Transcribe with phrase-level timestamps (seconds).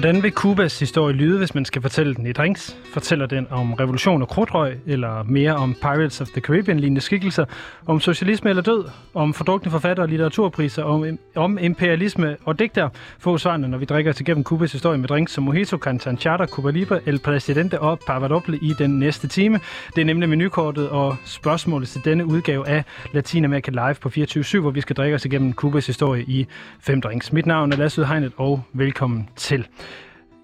[0.00, 2.76] Hvordan vil Kubas historie lyde, hvis man skal fortælle den i drinks?
[2.92, 7.44] Fortæller den om revolution og krudtrøg, eller mere om Pirates of the Caribbean-lignende skikkelser,
[7.86, 8.84] om socialisme eller død,
[9.14, 12.88] om fordrukne forfattere og litteraturpriser, om, om imperialisme og digter?
[13.18, 16.70] Få svarene, når vi drikker os igennem Kubas historie med drinks som Mojito, Cantanchata, Cuba
[16.70, 19.60] Libre, El Presidente og Pavarople i den næste time.
[19.94, 24.70] Det er nemlig menukortet og spørgsmålet til denne udgave af Latinamerika Live på 24 hvor
[24.70, 26.46] vi skal drikke os igennem Kubas historie i
[26.80, 27.32] fem drinks.
[27.32, 29.66] Mit navn er Lasse Udhegnet, og velkommen til.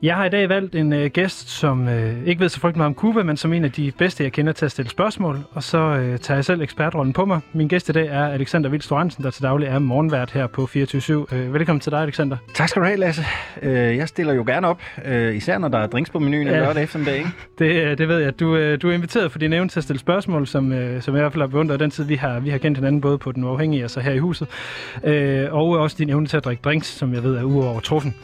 [0.02, 2.88] Jeg har i dag valgt en øh, gæst, som øh, ikke ved så frygtelig meget
[2.88, 5.38] om Cuba, men som en af de bedste, jeg kender til at stille spørgsmål.
[5.50, 7.40] Og så øh, tager jeg selv ekspertrollen på mig.
[7.52, 11.26] Min gæst i dag er Alexander Hansen, der til daglig er morgenvært her på 24
[11.32, 12.36] øh, Velkommen til dig, Alexander.
[12.54, 13.22] Tak skal du have, Lasse.
[13.62, 16.58] Øh, jeg stiller jo gerne op, øh, især når der er drinks på menuen ja.
[16.58, 17.16] lørdag eftermiddag.
[17.18, 17.30] Ikke?
[17.58, 18.40] Det, øh, det ved jeg.
[18.40, 21.14] Du, øh, du er inviteret for din evne til at stille spørgsmål, som, øh, som
[21.14, 23.18] jeg i hvert fald har beundret den tid, vi har, vi har kendt hinanden både
[23.18, 24.48] på Den Uafhængige og så her i huset.
[25.04, 28.14] Øh, og også din evne til at drikke drinks, som jeg ved er uovertruffen.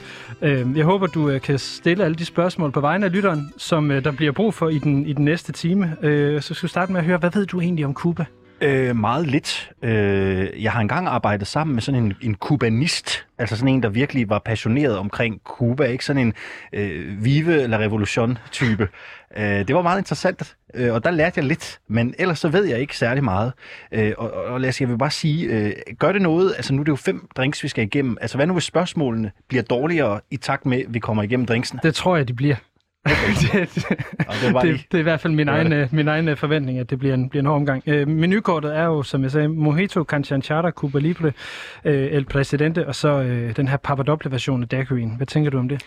[0.42, 3.90] Øh, jeg håber, du øh, kan stille alle de spørgsmål på vegne af lytteren, som
[3.90, 5.96] øh, der bliver brug for i den, i den næste time.
[6.02, 8.24] Øh, så skal vi starte med at høre, hvad ved du egentlig om Cuba?
[8.62, 9.70] Øh, meget lidt.
[9.82, 13.88] Øh, jeg har engang arbejdet sammen med sådan en, en kubanist, altså sådan en, der
[13.88, 16.34] virkelig var passioneret omkring Cuba, ikke sådan en
[16.72, 18.88] øh, vive eller revolution type.
[19.36, 22.64] Øh, det var meget interessant, øh, og der lærte jeg lidt, men ellers så ved
[22.64, 23.52] jeg ikke særlig meget.
[23.92, 26.80] Øh, og, og lad os, jeg vil bare sige, øh, gør det noget, altså nu
[26.80, 30.20] er det jo fem drinks, vi skal igennem, altså hvad nu hvis spørgsmålene bliver dårligere
[30.30, 31.80] i takt med, at vi kommer igennem drinksene?
[31.82, 32.56] Det tror jeg, de bliver.
[33.06, 36.36] det, det, det, det, det er i hvert fald min egen, øh, min egen øh,
[36.36, 37.82] forventning, at det bliver en, bliver en hård omgang.
[37.86, 41.32] Øh, menukortet er jo, som jeg sagde, Mojito, Canchanchata, Cuba Libre,
[41.84, 45.08] øh, El Presidente, og så øh, den her Papadoble-version af Daiquiri.
[45.16, 45.84] Hvad tænker du om det?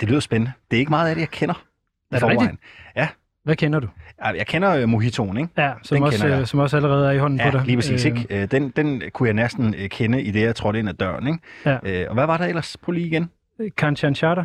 [0.00, 0.52] Det lyder spændende.
[0.70, 1.64] Det er ikke meget af det, jeg kender.
[2.12, 2.52] Er det rigtigt?
[2.96, 3.08] Ja.
[3.44, 3.88] Hvad kender du?
[4.24, 5.50] Jeg kender uh, Mojitoen, ikke?
[5.58, 6.48] Ja, som, den også, jeg.
[6.48, 7.66] som også allerede er i hånden ja, på dig.
[7.66, 8.06] lige præcis.
[8.06, 8.12] Øh...
[8.12, 8.46] Ikke?
[8.46, 11.26] Den, den kunne jeg næsten kende i det, jeg trådte ind ad døren.
[11.26, 11.38] Ikke?
[11.66, 12.08] Ja.
[12.08, 13.30] og hvad var der ellers på lige igen?
[13.76, 14.44] Canchanchata.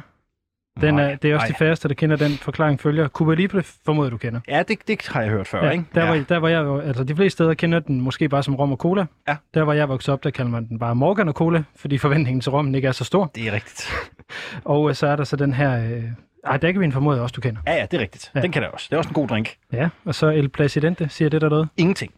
[0.81, 1.47] Den er, det er også Ej.
[1.47, 3.07] de færreste, der kender den forklaring følger.
[3.07, 4.39] Cuba Libre formoder, du kender.
[4.47, 5.85] Ja, det, det har jeg hørt før, ja, ikke?
[5.95, 6.09] Der, ja.
[6.09, 8.77] var, der var jeg altså de fleste steder kender den måske bare som rom og
[8.77, 9.05] cola.
[9.27, 9.35] Ja.
[9.53, 12.41] Der var jeg vokset op, der kalder man den bare Morgan og cola, fordi forventningen
[12.41, 13.31] til rommen ikke er så stor.
[13.35, 13.89] Det er rigtigt.
[14.65, 15.83] og så er der så den her...
[15.83, 16.03] Øh,
[16.45, 17.61] ej, der kan vi en formodet også, du kender.
[17.67, 18.31] Ja, ja, det er rigtigt.
[18.35, 18.41] Ja.
[18.41, 18.87] Den kan jeg også.
[18.89, 19.55] Det er også en god drink.
[19.73, 21.69] Ja, og så El Presidente, siger det der noget?
[21.77, 22.11] Ingenting.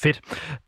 [0.00, 0.20] Fedt.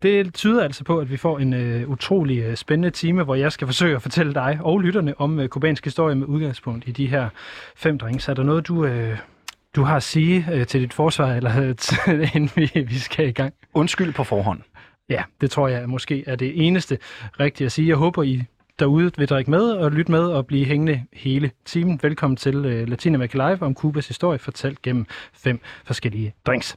[0.02, 3.52] Det tyder altså på, at vi får en øh, utrolig øh, spændende time, hvor jeg
[3.52, 7.06] skal forsøge at fortælle dig og lytterne om øh, kubansk historie med udgangspunkt i de
[7.06, 7.28] her
[7.76, 8.28] fem drinks.
[8.28, 9.18] Er der noget, du, øh,
[9.76, 11.62] du har at sige øh, til dit forsvar, eller
[12.08, 13.54] øh, inden vi, vi skal i gang?
[13.74, 14.60] Undskyld på forhånd.
[15.08, 16.98] Ja, det tror jeg måske er det eneste
[17.40, 17.88] rigtige at sige.
[17.88, 18.42] Jeg håber, I
[18.78, 22.00] derude vil drikke med og lytte med og blive hængende hele timen.
[22.02, 26.76] Velkommen til øh, Latinamerika Live om Kubas historie, fortalt gennem fem forskellige drinks.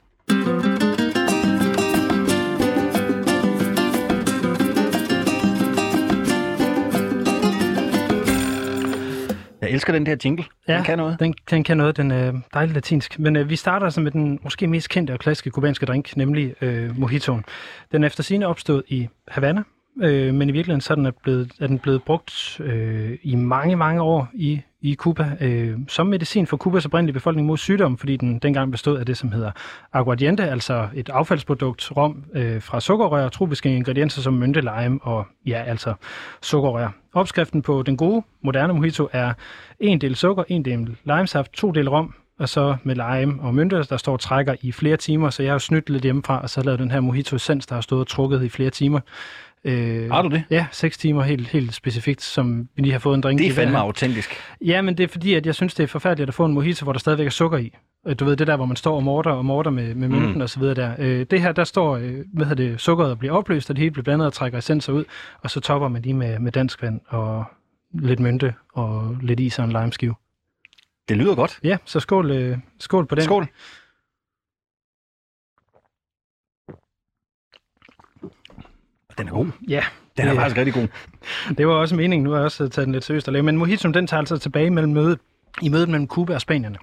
[9.69, 10.45] Jeg elsker den der jingle.
[10.67, 11.19] Ja, den kan noget.
[11.19, 11.97] Den, den kan noget.
[11.97, 13.19] Den er øh, dejligt latinsk.
[13.19, 16.55] Men øh, vi starter altså med den måske mest kendte og klassiske kubanske drink, nemlig
[16.61, 17.45] øh, mojitoen.
[17.91, 19.63] Den er efter sine opstået i Havana,
[20.01, 23.75] øh, men i virkeligheden så er den, blevet, er den blevet brugt øh, i mange,
[23.75, 28.17] mange år i, i Cuba øh, som medicin for Cubas oprindelige befolkning mod sygdom, fordi
[28.17, 29.51] den dengang bestod af det, som hedder
[29.93, 35.63] aguardiente, altså et affaldsprodukt, rom øh, fra sukkerrør, tropiske ingredienser som mynte, lime og ja,
[35.63, 35.93] altså
[36.41, 36.89] sukkerrør.
[37.13, 39.33] Opskriften på den gode, moderne mojito er
[39.79, 43.83] en del sukker, en del limesaft, to del rom, og så med lime og mynte,
[43.83, 46.63] der står og trækker i flere timer, så jeg har snydt lidt hjemmefra, og så
[46.63, 48.99] lavet den her mojito essens, der har stået og trukket i flere timer.
[49.63, 50.43] Øh, har du det?
[50.49, 53.53] Ja, 6 timer helt, helt specifikt, som vi lige har fået en drink Det er
[53.53, 54.29] fandme autentisk.
[54.61, 56.83] Ja, men det er fordi, at jeg synes, det er forfærdeligt at få en mojito,
[56.83, 57.73] hvor der stadigvæk er sukker i.
[58.19, 60.41] Du ved, det der, hvor man står og morter og morter med, med mynten mm.
[60.41, 60.95] og så videre der.
[60.99, 63.91] Øh, det her, der står, øh, hvad hedder det, sukkeret bliver opløst, og det hele
[63.91, 65.03] bliver blandet og trækker essenser ud,
[65.41, 67.43] og så topper man lige med, med dansk vand og
[67.93, 70.15] lidt mynte og lidt is og en limeskive.
[71.09, 71.59] Det lyder godt.
[71.63, 73.23] Ja, så skål, øh, skål på den.
[73.23, 73.47] Skål.
[79.19, 79.47] Den er god.
[79.67, 79.83] Ja.
[80.17, 80.87] Den er det, faktisk rigtig god.
[81.57, 82.23] Det var også meningen.
[82.23, 83.43] Nu har jeg også taget den lidt seriøst at lave.
[83.43, 85.19] Men mojitoen, den tager altså tilbage mellem mødet
[85.61, 86.77] i mødet mellem Cuba og Spanierne.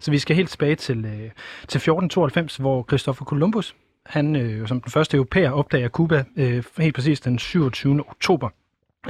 [0.00, 1.30] så vi skal helt tilbage til, øh,
[1.68, 3.74] til 1492, hvor Christopher Columbus,
[4.06, 8.00] han øh, som den første europæer opdager Cuba øh, helt præcis den 27.
[8.00, 8.48] oktober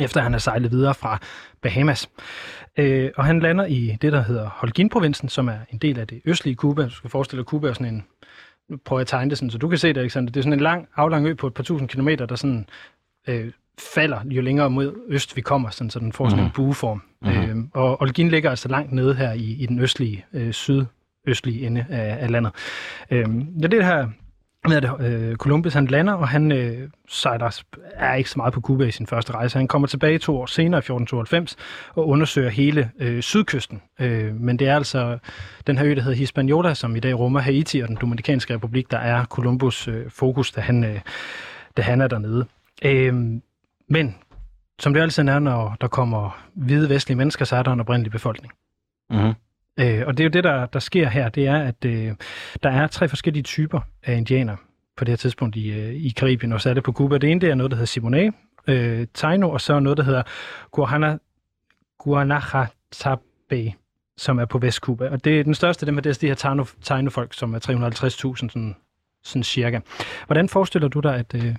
[0.01, 1.19] efter han har sejlet videre fra
[1.63, 2.11] Bahamas.
[2.77, 6.21] Øh, og han lander i det, der hedder Holguin-provinsen, som er en del af det
[6.25, 6.85] østlige Cuba.
[6.85, 8.05] Du skal forestille dig, at Cuba er sådan en...
[8.85, 10.33] Prøver jeg at tegne det sådan, så du kan se det, Alexander.
[10.33, 12.67] Det er sådan en lang, aflang ø på et par tusind kilometer, der sådan
[13.29, 16.47] øh, falder jo længere mod øst vi kommer, sådan, så den får sådan mm.
[16.47, 16.65] en mhm.
[16.65, 17.03] bueform.
[17.23, 17.61] Mm-hmm.
[17.61, 21.87] Øh, og Holguin ligger altså langt nede her i, i den østlige, øh, sydøstlige ende
[21.89, 22.53] af, af landet.
[23.11, 23.27] Øh,
[23.63, 24.09] ja, det her
[24.69, 27.63] hvad det, øh, Columbus han lander, og han øh, sejler,
[27.95, 29.59] er ikke så meget på Cuba i sin første rejse.
[29.59, 31.57] Han kommer tilbage to år senere, i 1492,
[31.95, 33.83] og undersøger hele øh, sydkysten.
[34.01, 35.19] Øh, men det er altså
[35.67, 38.91] den her ø, der hedder Hispaniola, som i dag rummer Haiti og den Dominikanske Republik,
[38.91, 41.01] der er Columbus øh, fokus, da han, øh,
[41.77, 42.47] da han er dernede.
[42.85, 43.15] Øh,
[43.89, 44.15] men
[44.79, 48.13] som det altid er, når der kommer hvide vestlige mennesker, så er der en oprindelig
[48.13, 48.53] befolkning.
[49.11, 49.33] Mm-hmm.
[49.81, 52.15] Øh, og det er jo det, der, der sker her, det er, at øh,
[52.63, 54.57] der er tre forskellige typer af indianer
[54.97, 57.19] på det her tidspunkt i, øh, i Karibien, og så er det på Cuba.
[57.19, 58.33] Det ene det er noget, der hedder Simone,
[58.67, 60.23] øh, Taino, og så noget, der hedder
[60.71, 61.19] Guahana,
[61.99, 63.75] Guanajatabe,
[64.17, 65.09] som er på Vestkuba.
[65.09, 67.59] Og det er den største af dem, det er de her Taino, Taino-folk, som er
[67.59, 68.77] 350.000 sådan,
[69.25, 69.81] sådan cirka.
[70.27, 71.55] Hvordan forestiller du dig, at, øh,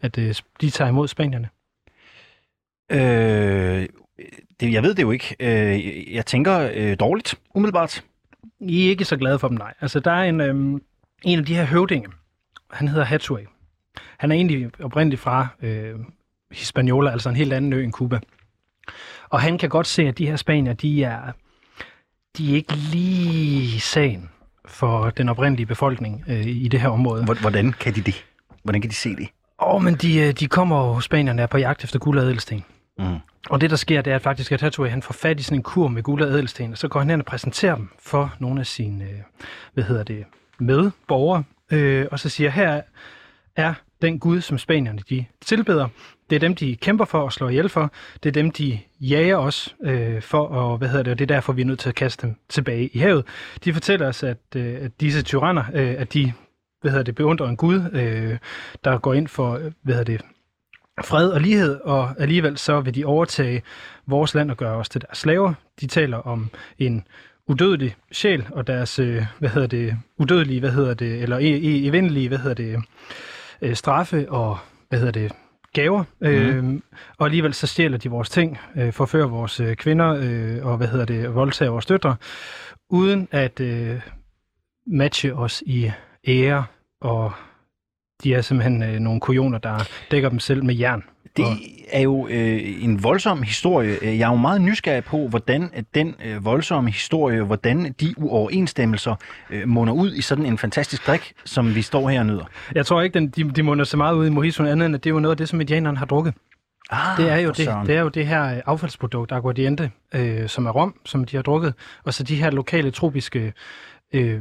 [0.00, 1.48] at øh, de tager imod spanierne?
[2.90, 3.88] Øh,
[4.60, 5.36] det, jeg ved det jo ikke.
[5.40, 8.04] Øh, jeg tænker øh, dårligt, umiddelbart.
[8.60, 9.74] I er ikke så glade for dem, nej.
[9.80, 10.82] Altså, der er en, øhm,
[11.24, 12.08] en af de her høvdinge.
[12.70, 13.42] Han hedder Hathaway.
[14.18, 15.94] Han er egentlig oprindeligt fra øh,
[16.52, 18.20] Hispaniola, altså en helt anden ø end Cuba.
[19.28, 21.32] Og han kan godt se, at de her spanier, de er,
[22.38, 24.30] de er ikke lige sagen
[24.66, 27.24] for den oprindelige befolkning øh, i det her område.
[27.24, 28.24] Hvordan kan de det?
[28.62, 29.28] Hvordan kan de se det?
[29.62, 32.24] Åh, oh, men de, øh, de kommer jo, spanierne er på jagt efter guld og
[32.24, 32.64] ædelsten.
[32.98, 33.18] Mm.
[33.50, 35.58] Og det, der sker, det er at faktisk, at Hathaway han får fat i sådan
[35.58, 38.34] en kur med guld og ædelsten, og så går han hen og præsenterer dem for
[38.38, 39.20] nogle af sine, øh,
[39.74, 40.24] hvad hedder det,
[40.58, 42.82] medborgere, øh, og så siger, her
[43.56, 45.88] er den Gud, som spanierne de tilbeder.
[46.30, 47.92] Det er dem, de kæmper for og slår ihjel for.
[48.22, 51.34] Det er dem, de jager os øh, for, og hvad hedder det, og det er
[51.34, 53.24] derfor, vi er nødt til at kaste dem tilbage i havet.
[53.64, 56.32] De fortæller os, at, øh, at disse tyranner, øh, at de
[56.80, 58.38] hvad hedder det, beundrer en Gud, øh,
[58.84, 60.20] der går ind for øh, hvad hedder det,
[61.04, 63.62] fred og lighed, og alligevel så vil de overtage
[64.06, 65.54] vores land og gøre os til deres slaver.
[65.80, 67.04] De taler om en
[67.48, 71.88] udødelig sjæl og deres, øh, hvad hedder det, udødelige, hvad hedder det, eller e- e-
[71.88, 72.82] evindelige, hvad hedder det,
[73.62, 74.58] øh, straffe og,
[74.88, 75.32] hvad hedder det,
[75.72, 76.04] gaver.
[76.20, 76.26] Mm.
[76.26, 76.80] Øh,
[77.18, 80.88] og alligevel så stjæler de vores ting, øh, forfører vores øh, kvinder øh, og, hvad
[80.88, 82.16] hedder det, voldtager vores døtre,
[82.90, 84.00] uden at øh,
[84.86, 85.90] matche os i
[86.28, 86.64] ære
[87.00, 87.32] og
[88.24, 91.02] de er simpelthen øh, nogle kujoner, der dækker dem selv med jern.
[91.36, 91.44] Det
[91.92, 93.96] er jo øh, en voldsom historie.
[94.02, 99.14] Jeg er jo meget nysgerrig på, hvordan at den øh, voldsomme historie, hvordan de uoverensstemmelser
[99.50, 102.44] øh, munder ud i sådan en fantastisk drik, som vi står her og nyder.
[102.74, 105.04] Jeg tror ikke, den, de, de munder så meget ud i mojitoen andet, end at
[105.04, 106.34] det er jo noget af det, som indianerne har drukket.
[106.90, 110.66] Ah, Det er jo det, det er jo det her øh, affaldsprodukt, aguardiente, øh, som
[110.66, 111.74] er rom, som de har drukket,
[112.04, 113.52] og så de her lokale tropiske
[114.14, 114.40] øh,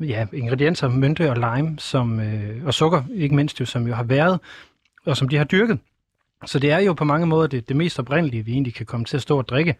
[0.00, 4.02] ja, ingredienser, mynte og lime, som, øh, og sukker, ikke mindst jo, som jo har
[4.02, 4.40] været,
[5.06, 5.78] og som de har dyrket.
[6.46, 9.06] Så det er jo på mange måder det, det mest oprindelige, vi egentlig kan komme
[9.06, 9.76] til at stå og drikke,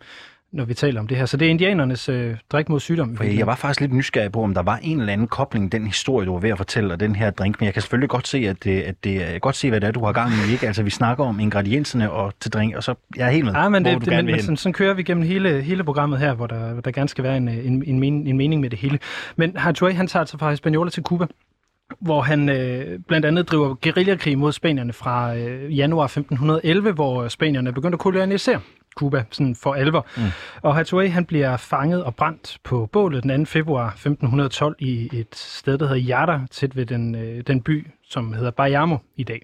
[0.52, 1.26] når vi taler om det her.
[1.26, 3.16] Så det er indianernes øh, drik mod sygdom.
[3.16, 5.86] For jeg var faktisk lidt nysgerrig på, om der var en eller anden kobling, den
[5.86, 7.60] historie, du var ved at fortælle, og den her drink.
[7.60, 9.80] Men jeg kan selvfølgelig godt se, at det, at det, jeg kan godt se, hvad
[9.80, 10.52] det er, du har gang i.
[10.52, 10.66] Ikke?
[10.66, 13.68] Altså, vi snakker om ingredienserne og til drink, og så jeg er helt med, Ja,
[13.68, 16.18] men, hvor det, du det, men, men sådan, sådan kører vi gennem hele, hele programmet
[16.18, 18.70] her, hvor der, hvor der gerne skal være en, en, en, men, en mening med
[18.70, 18.98] det hele.
[19.36, 21.26] Men Hathaway, han tager altså fra Hispaniola til Cuba,
[22.00, 27.72] hvor han øh, blandt andet driver guerillakrig mod spanierne fra øh, januar 1511, hvor spanierne
[27.72, 28.60] begyndte at kolonisere
[28.94, 30.06] Cuba sådan for alvor.
[30.16, 30.22] Mm.
[30.62, 33.50] Og Hathaway, han bliver fanget og brændt på bålet den 2.
[33.50, 38.32] februar 1512 i et sted, der hedder Yara, tæt ved den, øh, den by, som
[38.32, 39.42] hedder Bayamo i dag.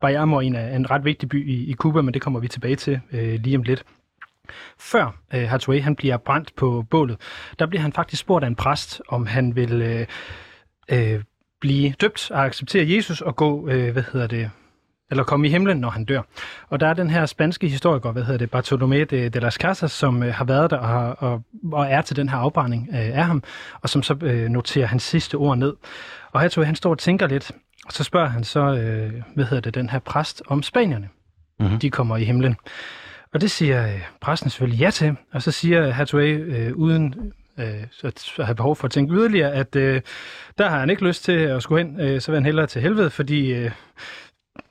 [0.00, 2.76] Bayamo er en, en ret vigtig by i, i Cuba, men det kommer vi tilbage
[2.76, 3.84] til øh, lige om lidt.
[4.78, 7.16] Før øh, Hathaway han bliver brændt på bålet,
[7.58, 10.06] der bliver han faktisk spurgt af en præst, om han vil øh,
[10.88, 11.22] øh,
[11.60, 14.50] blive døbt og acceptere Jesus og gå, øh, hvad hedder det,
[15.10, 16.22] eller komme i himlen, når han dør.
[16.68, 19.92] Og der er den her spanske historiker, hvad hedder det, Bartolomé de, de las Casas,
[19.92, 21.42] som øh, har været der og, har- og,
[21.72, 23.42] og er til den her afbrænding øh, af ham,
[23.82, 25.74] og som så øh, noterer hans sidste ord ned.
[26.32, 27.50] Og Hathaway, han står og tænker lidt,
[27.86, 31.08] og så spørger han så, øh, hvad hedder det, den her præst om spanierne.
[31.60, 31.78] Mhm.
[31.78, 32.56] De kommer i himlen.
[33.34, 37.14] Og det siger øh, præsten selvfølgelig ja til, og så siger Hathaway øh, uden
[37.58, 37.66] øh,
[38.04, 40.00] at at have behov for at tænke yderligere, at øh,
[40.58, 42.82] der har han ikke lyst til at skulle hen, øh, så vil han hellere til
[42.82, 43.70] helvede, fordi øh,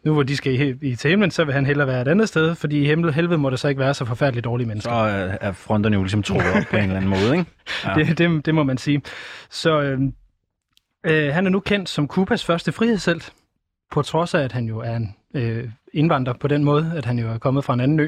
[0.05, 2.27] nu hvor de skal i, i til himlen, så vil han hellere være et andet
[2.27, 4.91] sted, fordi i himmel, helvede må der så ikke være så forfærdeligt dårlige mennesker.
[4.91, 7.45] Så øh, er fronterne jo ligesom trukket op på en eller anden måde, ikke?
[7.85, 7.93] Ja.
[8.03, 9.01] Det, det, det må man sige.
[9.49, 9.99] Så øh,
[11.03, 13.33] øh, han er nu kendt som Kubas første frihedshelt,
[13.91, 17.19] på trods af, at han jo er en øh, indvandrer på den måde, at han
[17.19, 18.07] jo er kommet fra en anden ø.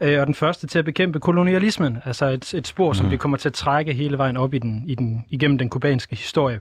[0.00, 3.12] Øh, og den første til at bekæmpe kolonialismen, altså et, et spor, som Mhm.
[3.12, 6.16] vi kommer til at trække hele vejen op i den, i den, igennem den kubanske
[6.16, 6.60] historie.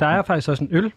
[0.00, 0.92] Der er faktisk også en øl,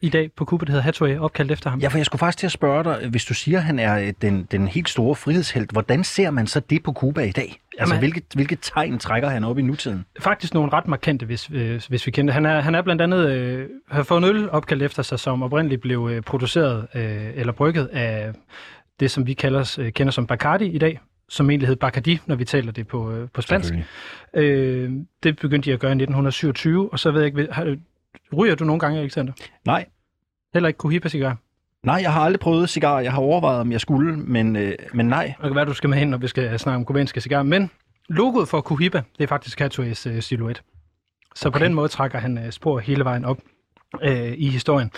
[0.00, 1.80] i dag på Cuba, der hedder Hathaway, opkaldt efter ham.
[1.80, 3.98] Ja, for jeg skulle faktisk til at spørge dig, hvis du siger, at han er
[3.98, 7.60] øh, den, den helt store frihedshelt, hvordan ser man så det på Cuba i dag?
[7.78, 10.04] Altså, Jamen- hvilke, hvilke tegn trækker han op i nutiden?
[10.20, 12.34] Faktisk nogle ret markante, hvis, øh, hvis vi kender.
[12.34, 15.42] Han er, han er blandt andet, øh, har fået en øl opkaldt efter sig, som
[15.42, 18.32] oprindeligt blev øh, produceret øh, eller brygget af
[19.00, 22.34] det, som vi kalder, øh, kender som Bacardi i dag, som egentlig hed Bacardi, når
[22.34, 23.72] vi taler det på, øh, på spansk.
[24.34, 24.90] Øh,
[25.22, 27.78] det begyndte de at gøre i 1927, og så ved jeg ikke,
[28.36, 29.32] ryger du nogle gange, Alexander?
[29.64, 29.86] Nej,
[30.54, 31.36] Heller ikke Cohiba-cigar?
[31.82, 33.00] nej, jeg har aldrig prøvet cigar.
[33.00, 35.26] Jeg har overvejet, om jeg skulle, men, øh, men nej.
[35.26, 37.42] Det kan være, du skal med hen, når vi skal snakke om kubanske cigarer.
[37.42, 37.70] Men
[38.08, 40.62] logoet for Cohiba, det er faktisk Hathaways øh, silhuet.
[41.34, 41.58] Så okay.
[41.58, 43.38] på den måde trækker han øh, spor hele vejen op
[44.02, 44.90] øh, i historien.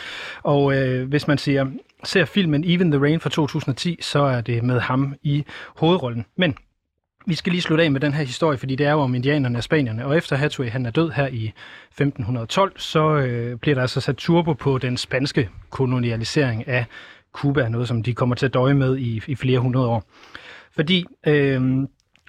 [0.42, 1.66] Og øh, hvis man ser,
[2.04, 5.44] ser filmen Even the Rain fra 2010, så er det med ham i
[5.76, 6.24] hovedrollen.
[6.36, 6.56] Men
[7.28, 9.58] vi skal lige slutte af med den her historie, fordi det er jo om indianerne
[9.58, 10.06] og spanierne.
[10.06, 11.52] Og efter Hathaway han er død her i
[11.90, 16.84] 1512, så øh, bliver der altså sat turbo på den spanske kolonialisering af
[17.32, 20.04] Cuba, noget som de kommer til at døje med i, i flere hundrede år.
[20.74, 21.62] Fordi øh,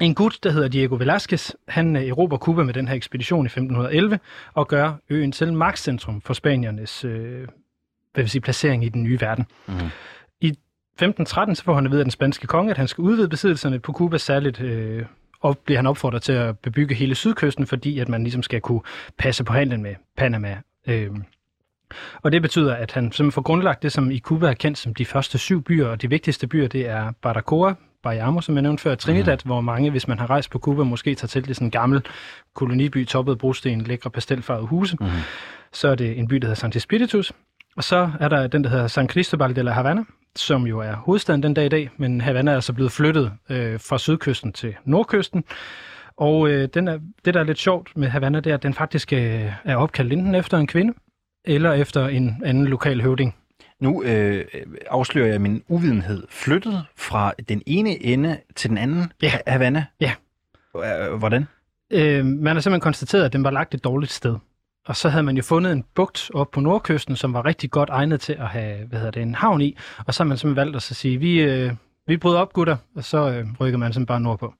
[0.01, 3.47] en gut, der hedder Diego Velázquez, han øh, erobrer Cuba med den her ekspedition i
[3.47, 4.19] 1511
[4.53, 7.47] og gør øen til magtcentrum for spaniernes øh,
[8.13, 9.45] hvad vil sige, placering i den nye verden.
[9.67, 9.89] Mhm.
[11.01, 13.29] I 1513 så får han at vide af den spanske konge, at han skal udvide
[13.29, 15.05] besiddelserne på Cuba særligt, øh,
[15.41, 18.81] og bliver han opfordret til at bebygge hele sydkysten, fordi at man ligesom skal kunne
[19.17, 20.57] passe på handlen med Panama.
[20.87, 21.11] Øh,
[22.21, 24.93] og det betyder, at han simpelthen får grundlagt det, som i Cuba er kendt som
[24.93, 28.83] de første syv byer, og de vigtigste byer, det er Baracoa, Bayamo, som jeg nævnte
[28.83, 29.49] før, Trinidad, mm.
[29.49, 32.01] hvor mange, hvis man har rejst på Cuba, måske tager til det sådan en gammel
[32.53, 34.97] koloniby, toppet brosten, lækre pastelfarvede huse.
[34.99, 35.09] Mhm.
[35.71, 37.33] Så er det en by, der hedder Santi Spiritus,
[37.79, 40.03] og så er der den, der hedder San Cristobal de la Havana,
[40.35, 43.79] som jo er hovedstaden den dag i dag, men Havana er altså blevet flyttet øh,
[43.79, 45.43] fra sydkysten til nordkysten.
[46.17, 48.73] Og øh, den er, det, der er lidt sjovt med Havana, det er, at den
[48.73, 50.93] faktisk øh, er opkaldt enten efter en kvinde,
[51.45, 53.35] eller efter en anden lokal høvding.
[53.79, 54.45] Nu øh,
[54.89, 56.23] afslører jeg min uvidenhed.
[56.29, 59.31] Flyttet fra den ene ende til den anden Ja.
[59.47, 59.85] Havana?
[60.01, 60.11] Ja.
[61.17, 61.45] Hvordan?
[61.91, 64.35] Øh, man har simpelthen konstateret, at den var lagt et dårligt sted.
[64.89, 67.89] Og så havde man jo fundet en bugt op på nordkysten, som var rigtig godt
[67.89, 69.77] egnet til at have hvad hedder det, en havn i.
[70.07, 71.71] Og så har man simpelthen valgt at så sige, vi, øh,
[72.07, 74.53] vi bryder op, gutter, og så øh, rykker man simpelthen bare nordpå.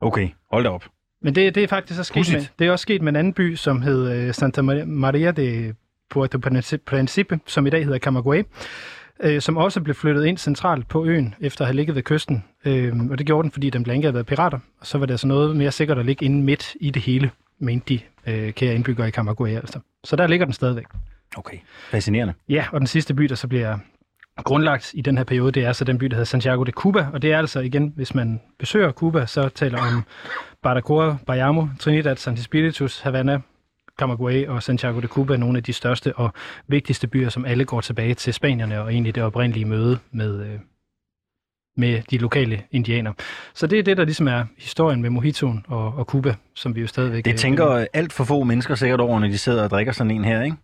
[0.00, 0.84] Okay, hold da op.
[1.22, 3.32] Men det, det er faktisk også sket med, det er også sket med en anden
[3.32, 5.74] by, som hed øh, Santa Maria- de
[6.10, 8.44] Puerto Princi- Principe, som i dag hedder Camagüey,
[9.20, 12.44] øh, som også blev flyttet ind centralt på øen, efter at have ligget ved kysten.
[12.64, 14.58] Øh, og det gjorde den, fordi den andet havde været pirater.
[14.80, 17.30] Og så var det altså noget mere sikkert at ligge inde midt i det hele,
[17.58, 19.80] mente de øh, kære indbyggere i Camagüey altså.
[20.04, 20.84] Så der ligger den stadigvæk.
[21.36, 21.56] Okay,
[21.90, 22.34] fascinerende.
[22.48, 23.78] Ja, og den sidste by, der så bliver
[24.44, 27.06] grundlagt i den her periode, det er så den by, der hedder Santiago de Cuba,
[27.12, 30.04] og det er altså igen, hvis man besøger Cuba, så taler om
[30.62, 33.40] Baracoa, Bayamo, Trinidad, Santi Spiritus, Havana,
[34.02, 36.32] Camagüey og Santiago de Cuba, nogle af de største og
[36.68, 40.58] vigtigste byer, som alle går tilbage til spanierne og egentlig det oprindelige møde med, øh,
[41.76, 43.12] med de lokale indianer.
[43.54, 46.80] Så det er det, der ligesom er historien med mojitoen og, og Cuba, som vi
[46.80, 47.24] jo stadigvæk...
[47.24, 50.10] Det øh, tænker alt for få mennesker sikkert over, når de sidder og drikker sådan
[50.10, 50.56] en her, ikke?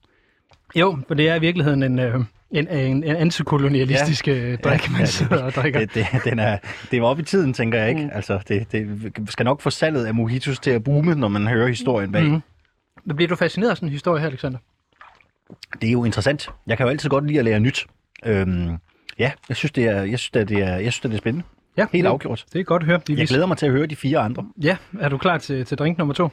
[0.74, 2.14] Jo, for det er i virkeligheden en, øh,
[2.50, 4.56] en, en, en antikolonialistisk ja.
[4.56, 5.80] drik, man ja, sidder og drikker.
[5.80, 6.58] Det, det, den er,
[6.90, 8.02] det var op i tiden, tænker jeg ikke.
[8.02, 8.10] Mm.
[8.12, 11.68] Altså, det, det skal nok få salget af mojitos til at boome, når man hører
[11.68, 12.24] historien bag.
[12.24, 12.42] Mm.
[13.04, 14.58] Men bliver du fascineret af sådan en historie her, Alexander?
[15.80, 16.48] Det er jo interessant.
[16.66, 17.86] Jeg kan jo altid godt lide at lære nyt.
[18.26, 18.76] Øhm,
[19.18, 21.46] ja, jeg synes, det er, jeg synes, det er, jeg synes, det er spændende.
[21.76, 22.44] Ja, Helt det, afgjort.
[22.52, 23.00] Det er godt at høre.
[23.06, 24.46] De Jeg glæder mig til at høre de fire andre.
[24.62, 26.28] Ja, er du klar til, til drink nummer to?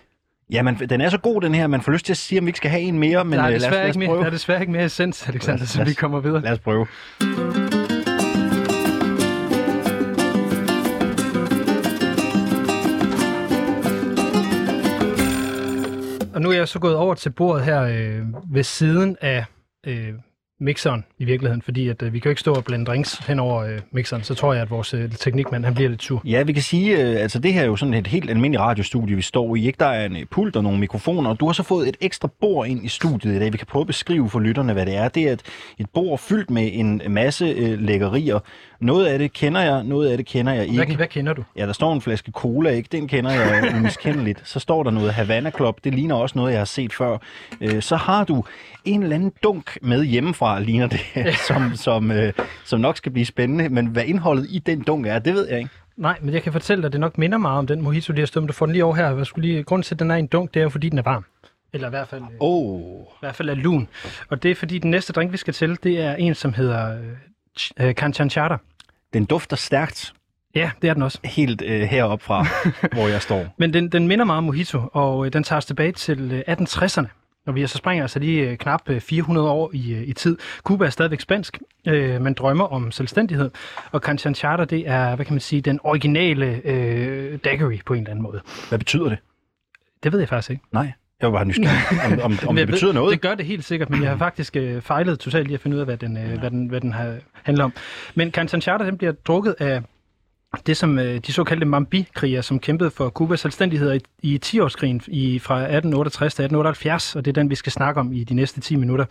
[0.52, 1.68] Ja, men den er så god, den her.
[1.68, 3.40] Man får lyst til at sige, om vi ikke skal have en mere, men der,
[3.40, 4.20] er øh, lad, os, desværre lad os ikke mere, prøve.
[4.20, 6.42] der er desværre ikke mere essens, Alexander, os- så vi kommer videre.
[6.42, 6.88] Lad os prøve.
[16.34, 18.22] Og nu er jeg så gået over til bordet her øh,
[18.54, 19.46] ved siden af
[19.88, 20.14] øh,
[20.60, 23.39] mixeren i virkeligheden, fordi at, øh, vi kan jo ikke stå og blande drinks hen
[23.39, 26.22] over øh, mixeren, så tror jeg, at vores øh, teknikmand han bliver lidt sur.
[26.25, 29.16] Ja, vi kan sige, øh, altså det her er jo sådan et helt almindeligt radiostudie,
[29.16, 29.68] vi står i.
[29.68, 29.78] Ikke?
[29.80, 32.30] Der er en øh, pult og nogle mikrofoner, og du har så fået et ekstra
[32.42, 33.54] bord ind i studiet i dag.
[33.54, 35.08] Vi kan prøve at beskrive for lytterne, hvad det er.
[35.08, 35.42] Det er et,
[35.78, 38.39] et bord fyldt med en masse øh, lækkerier.
[38.80, 40.86] Noget af det kender jeg, noget af det kender jeg ikke.
[40.86, 41.44] Hvad, hvad kender du?
[41.56, 42.90] Ja, der står en flaske cola, ikke?
[42.92, 44.42] Den kender jeg umiskendeligt.
[44.48, 45.84] Så står der noget Havana Club.
[45.84, 47.18] Det ligner også noget, jeg har set før.
[47.62, 48.44] Øh, så har du
[48.86, 51.00] en eller anden dunk med hjemmefra, ligner det,
[51.48, 52.34] som, som, øh,
[52.66, 53.70] som nok skal blive spændende.
[53.70, 55.70] Men hvad indholdet i den dunk er, det ved jeg ikke.
[55.98, 58.20] Nej, men jeg kan fortælle dig, at det nok minder meget om den mojito, de
[58.20, 58.48] har stået.
[58.48, 59.18] Du får den lige over her.
[59.18, 60.98] Jeg skulle lige, grunden til, at den er en dunk, det er jo, fordi den
[60.98, 61.26] er varm.
[61.74, 63.88] Eller i hvert fald, Åh, i hvert fald er lun.
[64.30, 66.98] Og det er, fordi den næste drink, vi skal til, det er en, som hedder
[67.80, 68.56] øh, øh, Canchanchata.
[69.13, 70.13] Den dufter stærkt
[70.56, 71.20] Ja, det er den også.
[71.24, 72.46] helt øh, heroppe fra,
[72.96, 73.46] hvor jeg står.
[73.58, 76.56] Men den, den minder meget om mojito, og øh, den tager os tilbage til øh,
[76.56, 77.08] 1860'erne.
[77.48, 80.38] og vi så springer altså lige øh, knap øh, 400 år i, øh, i tid.
[80.63, 83.51] Cuba er stadigvæk spansk, øh, man drømmer om selvstændighed,
[83.92, 88.00] og Canchan Charter, det er, hvad kan man sige, den originale øh, daiquiri på en
[88.00, 88.42] eller anden måde.
[88.70, 89.18] Hvad betyder det?
[90.04, 90.63] Det ved jeg faktisk ikke.
[90.72, 93.12] Nej, jeg var bare nysgerrig, om, om, om det betyder ved, noget.
[93.12, 95.76] Det gør det helt sikkert, men jeg har faktisk øh, fejlet totalt i at finde
[95.76, 97.74] ud af, hvad den, øh, hvad den, hvad den har, handler om.
[98.16, 99.82] Men Canchan Charter, den bliver drukket af
[100.66, 105.40] det, som øh, de såkaldte Mambi-krigere, som kæmpede for Kubas selvstændighed i, i 10-årskrigen i,
[105.40, 108.62] fra 1868 til 1878, og det er den, vi skal snakke om i de næste
[108.62, 109.06] 10 minutter.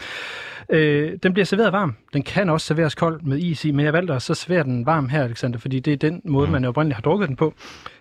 [0.71, 1.97] Øh, den bliver serveret varm.
[2.13, 4.87] Den kan også serveres kold med is i, men jeg valgte at så servere den
[4.87, 7.55] varm her, Alexander, fordi det er den måde, man oprindeligt har drukket den på.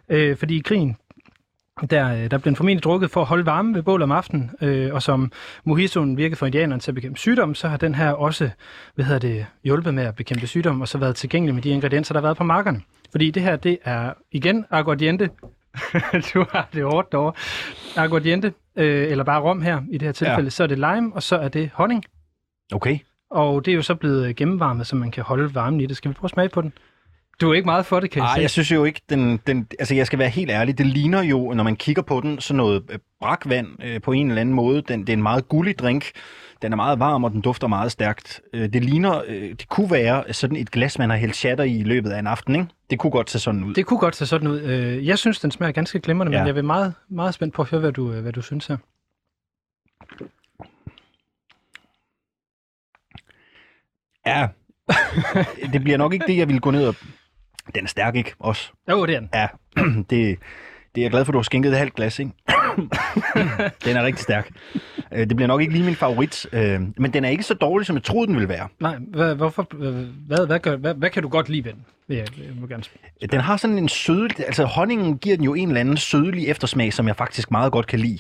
[0.10, 0.98] Øh, fordi i krigen,
[1.86, 4.52] der, øh, der blev den formentlig drukket for at holde varme ved bål om aftenen,
[4.62, 5.32] øh, og som
[5.64, 8.50] mojitoen virkede for indianerne til at bekæmpe sygdom, så har den her også
[8.96, 12.14] hvad hedder det, hjulpet med at bekæmpe sygdom, og så været tilgængelig med de ingredienser,
[12.14, 12.82] der har været på markerne.
[13.12, 15.30] Fordi det her, det er igen aguardiente.
[16.34, 17.34] du har det hårdt derovre.
[17.96, 20.44] Aguardiente, øh, eller bare rom her i det her tilfælde.
[20.44, 20.50] Ja.
[20.50, 22.04] Så er det lime, og så er det honning.
[22.74, 23.00] Okay.
[23.30, 25.98] Og det er jo så blevet gennemvarmet, så man kan holde varmen i det.
[25.98, 26.74] Skal vi prøve at smage på den?
[27.42, 28.42] Du er ikke meget for det, kan jeg Ej, se.
[28.42, 31.54] jeg synes jo ikke, den, den, altså jeg skal være helt ærlig, det ligner jo,
[31.54, 34.82] når man kigger på den, sådan noget øh, brakvand øh, på en eller anden måde.
[34.82, 36.06] Den, det er en meget gullig drink.
[36.62, 38.42] Den er meget varm, og den dufter meget stærkt.
[38.54, 41.78] Øh, det ligner, øh, det kunne være sådan et glas, man har hældt chatter i
[41.78, 42.68] i løbet af en aften, ikke?
[42.90, 43.74] Det kunne godt se sådan ud.
[43.74, 44.62] Det kunne godt se sådan ud.
[44.62, 46.46] Øh, Jeg synes, den smager ganske glimrende, men Ja.
[46.46, 48.78] jeg vil meget, meget spændt på at høre, hvad du, øh, hvad du synes her.
[54.26, 54.48] Ja,
[55.74, 56.96] det bliver nok ikke det, jeg vil gå ned og...
[57.76, 58.34] Den er stærk, ikke?
[58.40, 58.72] Også.
[58.92, 59.30] Jo, det er den.
[59.34, 59.48] Ja,
[60.10, 60.38] det,
[60.96, 62.32] det er jeg glad for, at du har skænket et halvt glas, ikke?
[63.86, 64.50] den er rigtig stærk.
[65.14, 67.86] Øh, Det bliver nok ikke lige min favorit, øh, men den er ikke så dårlig,
[67.88, 68.68] som jeg troede, den ville være.
[68.80, 69.68] Nej, hvad, hvorfor,
[70.28, 71.86] hvad, hvad, gør, hvad, hvad kan du godt lide ved den?
[72.10, 73.28] Jeg, jeg må gerne spørge.
[73.28, 74.40] Den har sådan en sødlig...
[74.46, 77.88] Altså, honningen giver den jo en eller anden sødlig eftersmag, som jeg faktisk meget godt
[77.88, 78.20] kan lide.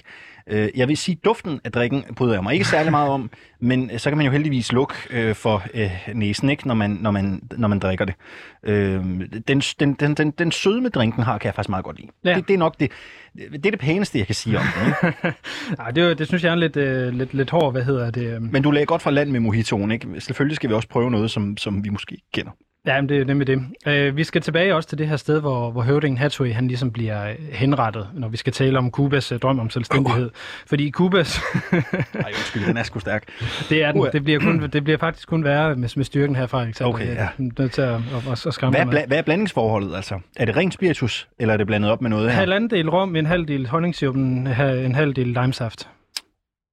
[0.49, 3.89] Øh, Jeg vil sige, duften af drikken bryder jeg mig ikke særlig meget om, men
[3.93, 7.11] øh, så kan man jo heldigvis lukke øh, for øh, næsen, ikke, når, man, når,
[7.11, 8.15] man, når man drikker det.
[8.63, 9.03] Øh,
[9.47, 12.11] den, den, den, den, den sødme drinken har, kan jeg faktisk meget godt lide.
[12.25, 12.35] Ja.
[12.35, 12.91] Det, det er nok det,
[13.35, 14.63] det, er det pæneste, jeg kan sige om.
[14.87, 15.33] Ikke?
[15.77, 18.33] Nej, det, det synes jeg er lidt, øh, lidt, lidt hård, hvad hedder det?
[18.35, 20.07] øh, Men du lagde godt fra land med mojitoen, ikke?
[20.21, 22.51] Selvfølgelig skal vi også prøve noget, som, som vi måske ikke kender.
[22.87, 23.61] Ja, men det er nemlig det.
[23.87, 26.91] Øh, vi skal tilbage også til det her sted, hvor, hvor høvdingen Hathaway, han ligesom
[26.91, 30.25] bliver øh, henrettet, når vi skal tale om Kubas øh, drøm om selvstændighed.
[30.25, 30.31] Uh.
[30.67, 31.81] Fordi Kubas, Nej,
[32.27, 33.23] undskyld, den er sgu stærk.
[33.69, 34.09] det, er den, Uha.
[34.09, 36.93] det, bliver kun, det bliver faktisk kun værre med, med styrken herfra, Alexander.
[36.93, 37.43] Okay, Jeg ja.
[37.45, 37.93] er nødt til at,
[38.31, 40.19] at, at, skræmme Hvad er, bla- hvad er blandingsforholdet, altså?
[40.37, 42.39] Er det ren spiritus, eller er det blandet op med noget her?
[42.39, 45.89] Halvanden del rom, en halv del honningssirup, en, ha- en halv del limesaft.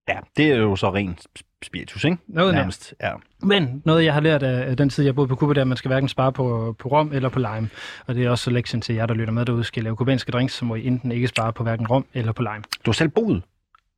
[0.08, 2.16] Ja, det er jo så ren sp- spiritus, ikke?
[2.28, 2.60] Noget nær.
[2.60, 3.10] Nærmest, ja.
[3.42, 5.68] Men noget, jeg har lært af den tid, jeg boede på Cuba, det er, at
[5.68, 7.68] man skal hverken spare på, på rom eller på lime.
[8.06, 10.54] Og det er også lektion til jer, der lytter med derude, skal lave kubanske drinks,
[10.54, 12.62] så må I enten ikke spare på hverken rom eller på lime.
[12.86, 13.42] Du har selv boet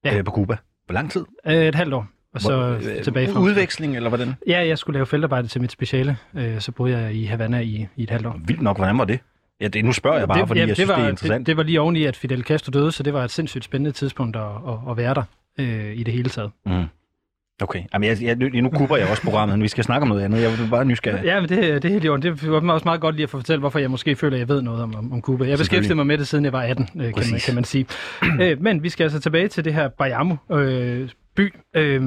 [0.04, 0.18] Ja.
[0.18, 0.56] øh, på Cuba.
[0.86, 1.24] Hvor lang tid?
[1.46, 3.40] Øh, et halvt år, og så Hvor- øh, tilbage fra.
[3.40, 4.34] Udveksling, eller hvordan?
[4.46, 7.86] Ja, jeg skulle lave feltarbejde til mit speciale, øh, så boede jeg i Havana i,
[7.96, 8.40] i et halvt år.
[8.44, 9.18] Vildt nok, hvordan var det?
[9.60, 11.38] Ja, det, nu spørger jeg bare, det, fordi jeg synes, var, det er interessant.
[11.38, 13.92] Det, det var lige oveni, at Fidel Castro døde, så det var et sindssygt spændende
[13.92, 15.22] tidspunkt at, at, at være der
[15.58, 16.50] øh, i det hele taget.
[16.66, 16.84] Mm.
[17.62, 20.22] Okay, Jamen, jeg, jeg, nu kupper jeg også programmet, men vi skal snakke om noget
[20.22, 20.42] andet.
[20.42, 21.24] Jeg vil bare nysgerrig.
[21.24, 22.22] Ja, men det, det er helt i orden.
[22.22, 24.48] Det var også meget godt lige at få fortælle, hvorfor jeg måske føler, at jeg
[24.48, 25.48] ved noget om, om, om Cuba.
[25.48, 27.86] Jeg beskæftigede mig med det, siden jeg var 18, øh, kan, man, kan man sige.
[28.42, 32.02] øh, men vi skal altså tilbage til det her Bayamo øh, by, øh,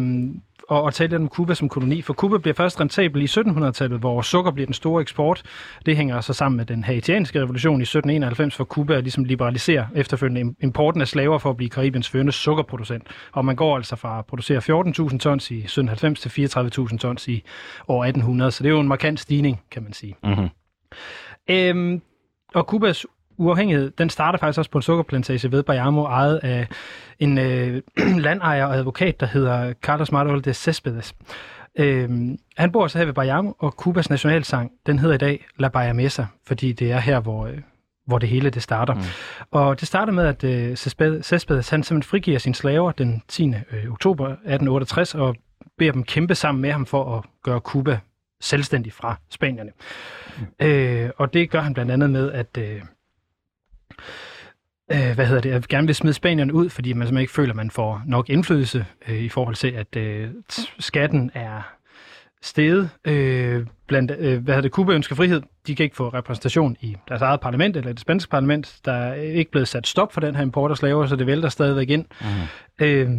[0.70, 2.02] og, og tale lidt om Cuba som koloni.
[2.02, 5.44] For Cuba bliver først rentabel i 1700-tallet, hvor sukker bliver den store eksport.
[5.86, 10.42] Det hænger så sammen med den haitianske revolution i 1791, hvor Cuba ligesom liberaliserer efterfølgende
[10.42, 13.04] im- importen af slaver for at blive Karibiens førende sukkerproducent.
[13.32, 16.30] Og man går altså fra at producere 14.000 tons i 1790 til
[16.90, 17.44] 34.000 tons i
[17.88, 20.16] år 1800, så det er jo en markant stigning, kan man sige.
[20.24, 20.50] Mm-hmm.
[21.50, 22.02] Øhm,
[22.56, 23.06] og Kubas
[23.40, 26.68] uafhængighed, den starter faktisk også på en sukkerplantage ved Bayamo, ejet af
[27.20, 27.82] en øh,
[28.28, 31.12] landejer og advokat, der hedder Carlos Marol de Céspedes.
[31.80, 35.68] Øhm, han bor så her ved Bayamo, og Kubas nationalsang, den hedder i dag La
[35.68, 37.58] Bayamesa, fordi det er her, hvor, øh,
[38.08, 38.94] hvor det hele det starter.
[38.94, 39.02] Mm.
[39.52, 43.48] Og det starter med, at øh, Céspedes, han simpelthen frigiver sine slaver den 10.
[43.48, 45.36] Øh, oktober 1868, og
[45.78, 48.00] beder dem kæmpe sammen med ham for at gøre Kuba
[48.42, 49.72] selvstændig fra spanierne.
[50.60, 50.68] Mm.
[50.68, 52.82] Øh, og det gør han blandt andet med, at øh,
[54.92, 57.50] øh, hvad hedder det, at gerne vil smide spanierne ud, fordi man simpelthen ikke føler,
[57.50, 60.30] at man får nok indflydelse øh, i forhold til, at øh,
[60.80, 61.62] skatten er
[62.42, 62.90] steget.
[63.06, 65.42] Øh, blandt, øh, hvad hedder det, Cuba ønsker frihed.
[65.68, 68.80] De kan ikke få repræsentation i deres eget parlament, eller det spanske parlament.
[68.86, 71.50] Der er ikke blevet sat stop for den her import af slaver, så det vælter
[71.50, 72.06] stadigvæk ind.
[72.22, 72.86] Mm.
[72.86, 73.10] Øh,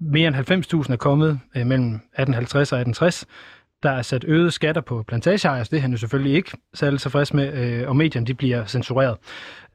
[0.00, 3.26] mere end 90.000 er kommet øh, mellem 1850 og 1860.
[3.82, 7.34] Der er sat øgede skatter på plantageejers, det er han jo selvfølgelig ikke særlig tilfreds
[7.34, 9.16] med, øh, og medierne de bliver censureret.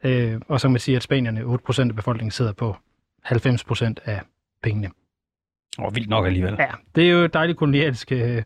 [0.04, 2.76] Øh, og så kan man sige, at spanierne, 8% af befolkningen, sidder på
[3.26, 4.22] 90% af
[4.64, 4.90] pengene.
[5.78, 6.56] Og vildt nok alligevel.
[6.60, 8.44] Ja, det er jo et dejligt kolonialsk øh,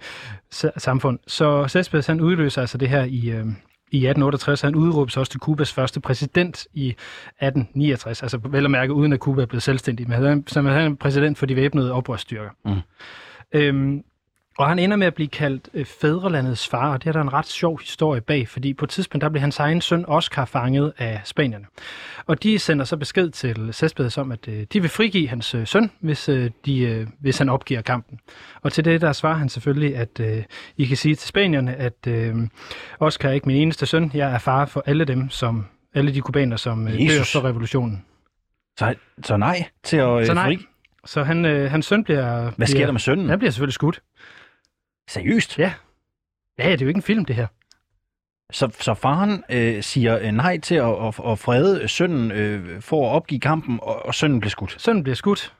[0.78, 1.20] samfund.
[1.28, 3.46] Så Cespedes han udløser altså det her i, øh,
[3.92, 4.62] i 1868.
[4.62, 8.24] Han udråbes også til Kubas første præsident i 1869.
[8.24, 10.10] Altså vel at mærke, uden at Kuba er blevet selvstændig.
[10.10, 12.50] Men han, som han er præsident for de væbnede oprørsstyrker.
[12.66, 12.82] Mm.
[13.54, 14.04] Øhm,
[14.60, 17.34] og han ender med at blive kaldt øh, fædrelandets far, og det er der en
[17.34, 20.94] ret sjov historie bag, fordi på et tidspunkt der blev hans egen søn Oscar fanget
[20.98, 21.66] af spanierne.
[22.26, 25.68] Og de sender så besked til Cespedes om, at øh, de vil frigive hans øh,
[25.68, 28.20] søn, hvis, øh, de, øh, hvis han opgiver kampen.
[28.62, 30.44] Og til det der svarer han selvfølgelig, at øh,
[30.78, 32.36] I kan sige til spanierne, at øh,
[33.00, 36.22] Oscar er ikke min eneste søn, jeg er far for alle dem, som alle de
[36.22, 38.06] kubaner, som øh, dør for revolutionen.
[38.78, 40.46] Så, så nej til at øh, så nej.
[40.46, 40.66] fri?
[41.06, 42.52] Så han, øh, hans søn bliver...
[42.58, 43.30] Hvad sker bliver, der med sønnen?
[43.30, 44.02] Han bliver selvfølgelig skudt.
[45.10, 45.60] Seriøst?
[45.60, 45.74] Ja.
[46.60, 47.48] Ja, det er jo ikke en film, det her.
[48.52, 53.10] Så, så faren øh, siger øh, nej til at, at, at frede sønnen øh, for
[53.10, 54.76] at opgive kampen, og, og sønnen bliver skudt?
[54.78, 55.54] Sønnen bliver skudt.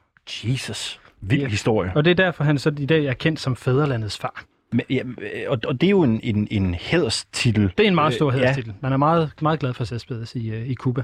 [0.44, 1.00] Jesus.
[1.20, 1.48] Vild ja.
[1.48, 1.92] historie.
[1.94, 4.44] Og det er derfor, han så i dag er kendt som fædrelandets far.
[4.72, 5.02] Men, ja,
[5.48, 7.72] og, og det er jo en, en, en hæderstitel.
[7.78, 8.70] Det er en meget stor øh, hæderstitel.
[8.70, 8.76] Ja.
[8.80, 11.02] Man er meget, meget glad for Cespedes i, øh, i Cuba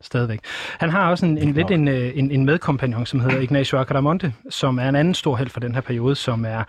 [0.00, 0.40] stadigvæk.
[0.78, 4.34] Han har også en, en lidt en, øh, en, en medkompagnon, som hedder Ignacio Acaramonte,
[4.50, 6.64] som er en anden stor held for den her periode, som er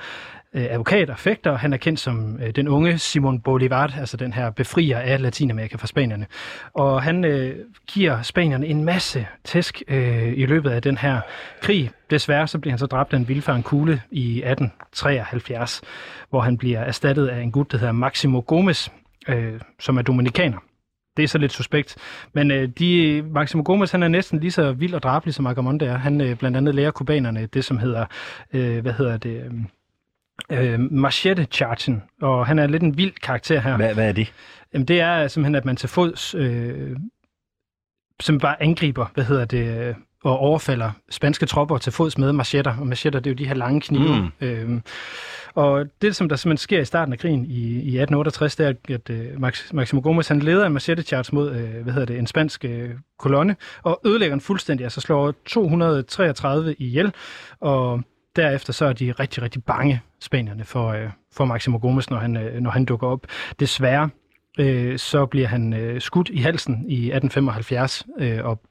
[0.55, 1.57] øh, advokat og fægter.
[1.57, 5.77] Han er kendt som øh, den unge Simon Bolivar, altså den her befrier af Latinamerika
[5.77, 6.25] fra spanierne.
[6.73, 7.55] Og han øh,
[7.87, 11.21] giver spanierne en masse tæsk øh, i løbet af den her
[11.61, 11.91] krig.
[12.09, 15.81] Desværre så bliver han så dræbt af en vildfaren kugle i 1873,
[16.29, 18.89] hvor han bliver erstattet af en gut, der hedder Maximo Gomez,
[19.27, 20.57] øh, som er dominikaner
[21.17, 21.97] det er så lidt suspekt.
[22.33, 25.85] Men øh, de, Maximo Gomez, han er næsten lige så vild og drabelig, som Agamonde
[25.85, 25.97] er.
[25.97, 28.05] Han øh, blandt andet lærer kubanerne det, som hedder,
[28.53, 29.51] øh, hvad hedder det, øh,
[30.51, 33.77] øh, øh machete chargen, og han er lidt en vild karakter her.
[33.77, 34.33] Hvad, hvad er det?
[34.73, 36.97] Jamen, det er simpelthen, at man til fods øh,
[38.19, 42.77] som bare angriber, hvad hedder det, øh, og overfalder spanske tropper til fods med machetter.
[42.77, 44.31] Og machetter, det er jo de her lange knive.
[44.41, 44.47] Mm.
[44.47, 44.81] Øhm,
[45.55, 48.95] og det, som der simpelthen sker i starten af krigen i, i 1868, det er,
[48.95, 52.19] at uh, Max, Maximo Gomez han leder en machete charge mod uh, hvad hedder det,
[52.19, 57.13] en spansk uh, kolonne, og ødelægger den fuldstændig, altså slår 233 ihjel,
[57.59, 58.01] og
[58.35, 62.37] derefter så er de rigtig, rigtig bange, spanierne, for, øh, for Maximo Gomes, når han,
[62.37, 63.27] øh, når han dukker op.
[63.59, 64.09] Desværre
[64.59, 68.61] øh, så bliver han øh, skudt i halsen i 1875, øh, og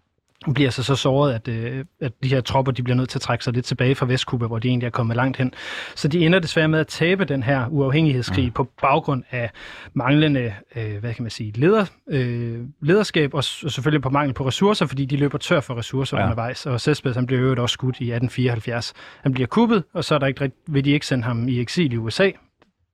[0.54, 3.22] bliver så så såret, at, øh, at de her tropper de bliver nødt til at
[3.22, 5.52] trække sig lidt tilbage fra Vestkuba, hvor de egentlig er kommet langt hen.
[5.94, 8.52] Så de ender desværre med at tabe den her uafhængighedskrig mm.
[8.52, 9.50] på baggrund af
[9.94, 14.46] manglende, øh, hvad kan man sige, leder, øh, lederskab, og, og selvfølgelig på mangel på
[14.46, 16.22] ressourcer, fordi de løber tør for ressourcer ja.
[16.22, 16.66] undervejs.
[16.66, 18.92] Og Cespedes, han bliver jo også skudt i 1874.
[19.22, 21.92] Han bliver kuppet, og så er der ikke, vil de ikke sende ham i eksil
[21.92, 22.30] i USA,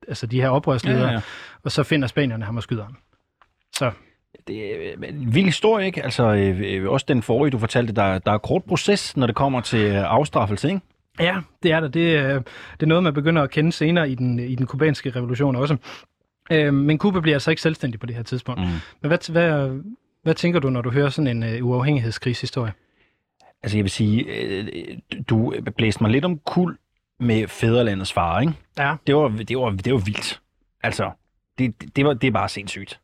[0.09, 1.21] altså de her oprørsledere, ja, ja, ja.
[1.65, 2.97] og så finder spanierne ham og skyder ham.
[3.77, 3.91] Så
[4.51, 6.05] det er en vild historie, ikke?
[6.05, 9.37] Altså, øh, øh, også den forrige, du fortalte, der, der er kort proces, når det
[9.37, 10.81] kommer til øh, afstraffelse, ikke?
[11.21, 11.89] Ja, det er der.
[11.89, 15.57] Det, det er noget, man begynder at kende senere i den, i den kubanske revolution
[15.57, 15.77] også.
[16.73, 18.61] men Kuba bliver altså ikke selvstændig på det her tidspunkt.
[18.61, 18.67] Mm.
[19.01, 19.81] Men hvad, hvad,
[20.23, 22.73] hvad tænker du, når du hører sådan en uafhængighedskrigshistorie?
[23.63, 24.27] Altså, jeg vil sige,
[25.29, 26.77] du blæste mig lidt om kul
[27.21, 28.53] med fædrelandets far, ikke?
[28.79, 28.95] Ja.
[29.07, 30.41] Det var, det var, det var vildt.
[30.83, 31.11] Altså,
[31.59, 33.01] det, det, var, det er bare sindssygt.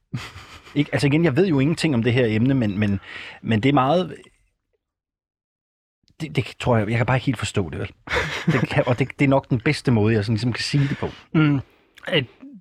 [0.74, 0.90] Ikke?
[0.92, 3.00] Altså igen, jeg ved jo ingenting om det her emne, men, men,
[3.42, 4.14] men det er meget...
[6.20, 7.90] Det, det tror jeg, jeg kan bare ikke helt forstå det, vel?
[8.52, 10.88] Det kan, og det, det er nok den bedste måde, jeg sådan ligesom kan sige
[10.88, 11.09] det på.
[11.35, 11.61] Mm.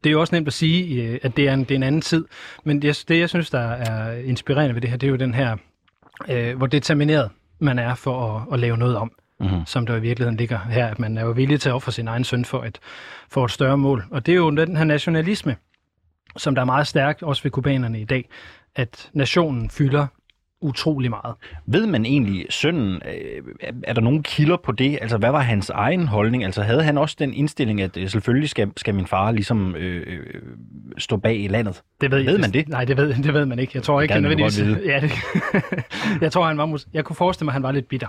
[0.03, 1.83] Det er jo også nemt at sige, øh, at det er en, det er en
[1.83, 2.25] anden tid,
[2.63, 5.33] men det, det, jeg synes, der er inspirerende ved det her, det er jo den
[5.33, 5.57] her,
[6.29, 9.11] øh, hvor determineret man er for at, at lave noget om.
[9.39, 9.65] Mm-hmm.
[9.65, 12.07] som der i virkeligheden ligger her, at man er jo villig til at ofre sin
[12.07, 12.79] egen søn for et,
[13.29, 14.05] for et større mål.
[14.11, 15.55] Og det er jo den her nationalisme,
[16.37, 18.29] som der er meget stærk, også ved kubanerne i dag,
[18.75, 20.07] at nationen fylder
[20.61, 21.35] utrolig meget.
[21.65, 24.97] Ved man egentlig, sønnen, øh, er der nogle kilder på det?
[25.01, 26.43] Altså, hvad var hans egen holdning?
[26.43, 30.03] Altså, havde han også den indstilling, at øh, selvfølgelig skal, skal min far ligesom øh,
[30.07, 30.41] øh
[30.97, 31.81] stå bag i landet?
[32.01, 32.67] Det ved, ved man det?
[32.67, 33.71] Nej, det ved, det ved man ikke.
[33.75, 34.59] Jeg tror ikke, han nødvendigvis...
[34.91, 35.11] Ja, det,
[36.21, 36.83] jeg tror, han var...
[36.93, 38.07] Jeg kunne forestille mig, at han var lidt bitter.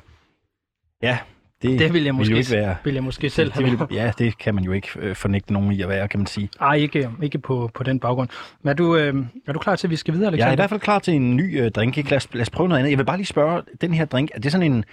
[1.02, 1.18] Ja,
[1.62, 3.96] det, det vil jeg måske, vil ikke være, vil jeg måske selv det, det vil,
[3.96, 6.48] Ja, det kan man jo ikke øh, fornægte nogen i at være, kan man sige.
[6.60, 8.28] Nej, ikke, ikke på, på den baggrund.
[8.62, 9.14] Men er du, øh,
[9.46, 10.46] er du klar til, at vi skal videre, Alexander?
[10.46, 11.96] Jeg er i hvert fald klar til en ny øh, drink.
[11.96, 12.90] Lad os, lad os prøve noget andet.
[12.90, 14.84] Jeg vil bare lige spørge, den her drink, er det sådan en...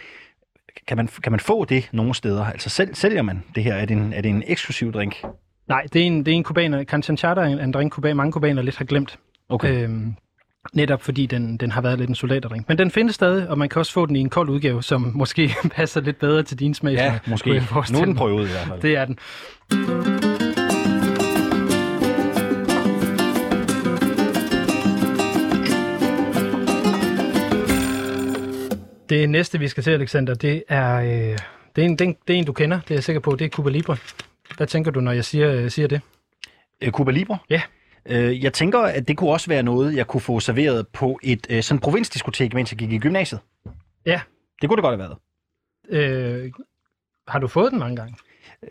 [0.87, 2.45] Kan man, kan man få det nogle steder?
[2.45, 3.73] Altså selv, sælger man det her?
[3.73, 5.23] Er det en, er det en eksklusiv drink?
[5.67, 6.83] Nej, det er en, det er en kubaner.
[6.83, 9.19] Canchanchata er en, en drink, kubaner, mange kubaner lidt har glemt.
[9.49, 9.83] Okay.
[9.83, 10.15] Øhm,
[10.73, 12.69] Netop fordi den, den har været lidt en soldaterdrink.
[12.69, 15.11] Men den findes stadig, og man kan også få den i en kold udgave, som
[15.15, 16.93] måske passer lidt bedre til din smag.
[16.93, 17.49] Ja, måske.
[17.91, 18.81] Nu er den prøvet i hvert fald.
[18.81, 19.17] Det er den.
[29.09, 31.37] Det næste, vi skal til, Alexander, det er, øh,
[31.75, 33.19] Det er, en, det, er en, det er en, du kender, det er jeg sikker
[33.19, 33.35] på.
[33.35, 33.97] Det er Cuba Libre.
[34.57, 36.01] Hvad tænker du, når jeg siger, øh, siger det?
[36.81, 37.37] Øh, Cuba Libre?
[37.49, 37.61] Ja.
[38.05, 41.47] Øh, jeg tænker, at det kunne også være noget, jeg kunne få serveret på et
[41.49, 43.41] øh, sådan provinsdiskotek, mens jeg gik i gymnasiet.
[44.05, 44.21] Ja.
[44.61, 45.17] Det kunne det godt have været.
[45.89, 46.51] Øh,
[47.27, 48.15] har du fået den mange gange?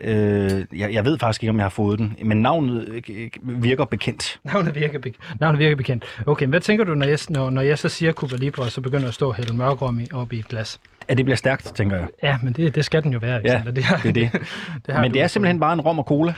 [0.01, 3.85] Øh, jeg, jeg ved faktisk ikke, om jeg har fået den, men navnet øh, virker
[3.85, 4.39] bekendt.
[4.43, 6.05] Navnet virker, be- navnet virker bekendt.
[6.25, 8.81] Okay, men hvad tænker du, når jeg, når, når jeg så siger Cuba Libre, så
[8.81, 10.79] begynder jeg at stå og hælde mørkrom i, op i et glas?
[11.07, 12.07] At det bliver stærkt, tænker jeg.
[12.23, 13.41] Ja, men det, det skal den jo være.
[13.45, 13.71] Ja, Alexander.
[13.81, 14.31] det, har, det er det.
[14.85, 16.33] det Men det er simpelthen bare en rom og cola.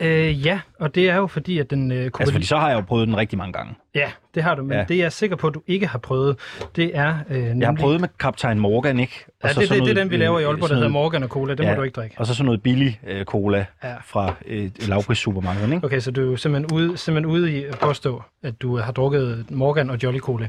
[0.00, 2.76] Øh, ja, og det er jo fordi, at den øh, Altså, fordi så har jeg
[2.76, 3.74] jo prøvet den rigtig mange gange.
[3.94, 4.84] Ja, det har du, men Ja.
[4.88, 6.36] det jeg er sikker på, at du ikke har prøvet,
[6.76, 7.60] det er øh, nemlig...
[7.60, 9.24] Jeg har prøvet med Kaptajn Morgan, ikke?
[9.44, 11.28] Ja, det, det, det er den, vi laver i Aalborg, der hedder noget- Morgan og
[11.28, 11.54] Cola.
[11.54, 11.70] Den Ja.
[11.70, 12.16] må du ikke drikke.
[12.18, 13.94] Og så sådan noget billig øh, cola Ja.
[14.04, 15.86] fra øh, lavpris-supermarkedet, ikke?
[15.86, 19.44] Okay, så du er simpelthen ude, simpelthen ude i at påstå, at du har drukket
[19.50, 20.48] Morgan og Jolly Cola.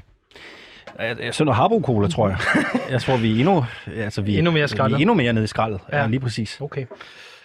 [1.00, 2.38] Sådan noget Harbo Cola, tror jeg.
[2.92, 3.66] jeg tror, vi er endnu,
[3.98, 5.80] altså, vi, Endnu mere Vi er endnu mere nede i skraldet.
[5.92, 6.02] Ja.
[6.02, 6.62] ja, lige præcis.
[6.62, 6.86] Okay.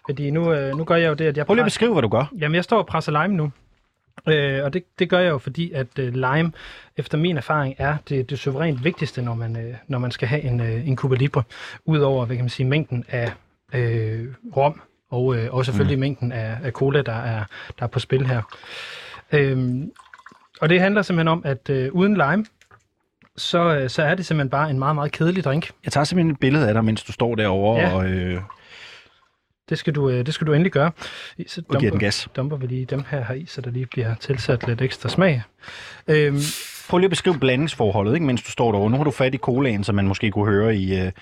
[0.08, 1.46] Fordi nu, øh, nu gør jeg jo det, at jeg...
[1.46, 2.32] Prøv lige at beskrive, hvad du gør.
[2.38, 3.52] Jamen, jeg står og presser lime nu.
[4.28, 6.52] Øh, og det, det gør jeg jo, fordi at øh, lime,
[6.96, 10.42] efter min erfaring, er det, det suverænt vigtigste, når man, øh, når man skal have
[10.42, 11.42] en, øh, en Cuba Libre.
[11.84, 13.32] Udover, hvad kan man sige, mængden af
[13.74, 16.00] øh, rom, og, øh, og selvfølgelig mm.
[16.00, 17.44] mængden af, af cola, der er,
[17.78, 18.42] der er på spil her.
[19.32, 19.90] Øhm,
[20.60, 22.44] og det handler simpelthen om, at øh, uden lime,
[23.36, 25.70] så, øh, så er det simpelthen bare en meget, meget kedelig drink.
[25.84, 27.94] Jeg tager simpelthen et billede af dig, mens du står derovre Ja.
[27.94, 28.40] og, øh,
[29.68, 30.90] Det skal du, øh, det skal du endelig gøre.
[31.46, 32.28] Så og giver den gas.
[32.36, 35.42] dumper vi lige dem her, her i, så der lige bliver tilsat lidt ekstra smag.
[36.08, 36.38] Øhm,
[36.88, 38.90] Prøv lige at beskrive blandingsforholdet, ikke, mens du står derovre.
[38.90, 41.12] Nu har du fat i colaen, som man måske kunne høre i, øh,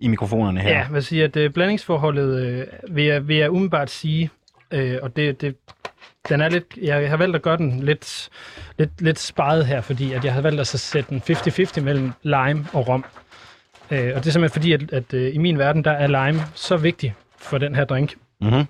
[0.00, 0.70] i mikrofonerne her.
[0.70, 4.30] ja, jeg vil sige, at øh, blandingsforholdet øh, vil, jeg, vil jeg umiddelbart sige,
[4.70, 5.56] øh, og det, det,
[6.28, 8.28] den er lidt, jeg har valgt at gøre den lidt,
[8.78, 12.12] lidt, lidt sparet her, fordi at jeg har valgt at så sætte den 50-50 mellem
[12.22, 13.04] lime og rom.
[13.90, 16.40] Øh, og det er simpelthen fordi, at, at øh, i min verden, der er lime
[16.54, 17.14] så vigtig
[17.46, 18.64] for den her drink, Mm-hmm.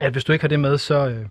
[0.00, 1.26] at hvis du ikke har det med, så, øh,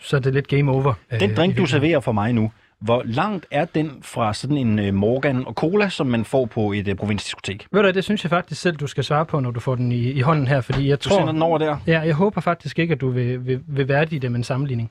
[0.00, 0.94] så er det lidt game over.
[1.10, 4.56] Den øh, i drink, du serverer for mig nu, hvor langt er den fra sådan
[4.56, 7.66] en øh, Morgan og Cola, som man får på et øh, provinsdiskotek?
[7.72, 9.92] Ved du, det synes jeg faktisk selv, du skal svare på, når du får den
[9.92, 11.18] i, i hånden her, fordi jeg Du tror...
[11.18, 11.76] sender den over der.
[11.86, 14.90] Ja, jeg håber faktisk ikke, at du vil, vil, vil værdige det med en sammenligning.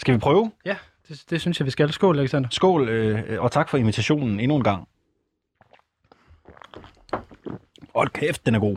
[0.00, 0.52] Skal vi prøve?
[0.64, 0.76] Ja,
[1.08, 1.92] det, det synes jeg, vi skal.
[1.92, 2.48] Skål, Alexander.
[2.52, 4.88] Skål, øh, og tak for invitationen endnu en gang.
[7.94, 8.76] Hold kæft, den er god.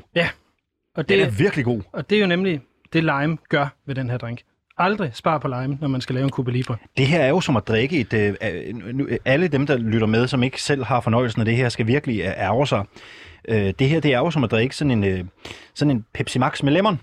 [0.95, 1.81] Og Den det, er virkelig god.
[1.93, 2.61] og det er jo nemlig
[2.93, 4.41] det, lime gør ved den her drink.
[4.77, 6.77] Aldrig spar på lime, når man skal lave en Cuba Libre.
[6.97, 8.13] Det her er jo som at drikke et...
[8.13, 11.69] Øh, øh, alle dem, der lytter med, som ikke selv har fornøjelsen af det her,
[11.69, 12.85] skal virkelig øh, ærge sig.
[13.47, 15.25] Øh, det her, det er jo som at drikke sådan en, øh,
[15.73, 16.99] sådan en Pepsi Max med lemon.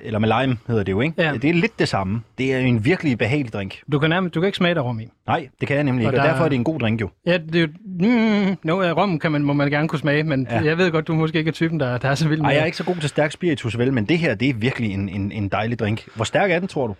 [0.00, 1.22] Eller med lime, hedder det jo, ikke?
[1.22, 1.32] Ja.
[1.32, 2.22] Det er lidt det samme.
[2.38, 3.80] Det er en virkelig behagelig drink.
[3.92, 5.08] Du kan, nærmest, du kan ikke smage der rom i.
[5.26, 7.00] Nej, det kan jeg nemlig Og ikke, og der- derfor er det en god drink
[7.00, 7.10] jo.
[7.26, 7.68] Ja, det er jo...
[7.84, 10.60] Mm, no, rom kan man, må man gerne kunne smage, men Ja.
[10.64, 12.54] jeg ved godt, du måske ikke er typen, der, der er så vild med Ej,
[12.54, 14.90] jeg er ikke så god til stærk spiritus, vel, men det her, det er virkelig
[14.92, 16.08] en, en, en dejlig drink.
[16.16, 16.94] Hvor stærk er den, tror du?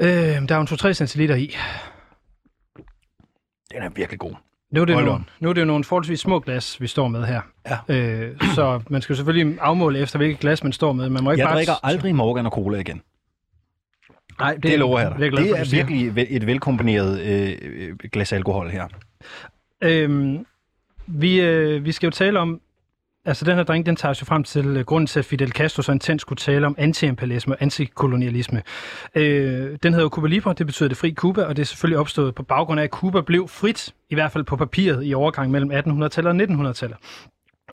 [0.00, 1.56] Øh, der er jo en 2-3 centiliter i.
[3.72, 4.34] Den er virkelig god.
[4.70, 7.24] Nu er, det nogle, nu er det jo nogle forholdsvis små glas, vi står med
[7.24, 7.40] her.
[7.88, 7.94] Ja.
[7.96, 11.08] Øh, så man skal jo selvfølgelig afmåle efter, hvilket glas man står med.
[11.08, 11.56] Man må ikke Jeg bare...
[11.56, 13.02] drikker aldrig Morgan og Cola igen.
[14.40, 15.38] Nej, det, Det lover jeg det er dig.
[15.38, 15.84] Det du er siger.
[15.86, 18.86] virkelig et velkombineret øh, øh, glas alkohol her.
[19.82, 20.46] Øhm,
[21.06, 22.60] vi, øh, vi skal jo tale om,
[23.24, 25.82] altså den her drink, den tager sig frem til øh, grunden til, at Fidel Castro
[25.82, 28.62] så intens skulle tale om antiimperialisme og antikolonialisme.
[29.14, 31.98] Øh, den hedder jo Cuba Libre, det betyder det fri Cuba, og det er selvfølgelig
[31.98, 35.50] opstået på baggrund af, at Cuba blev frit, i hvert fald på papiret, i overgang
[35.50, 36.98] mellem 1800-tallet og 1900-tallet.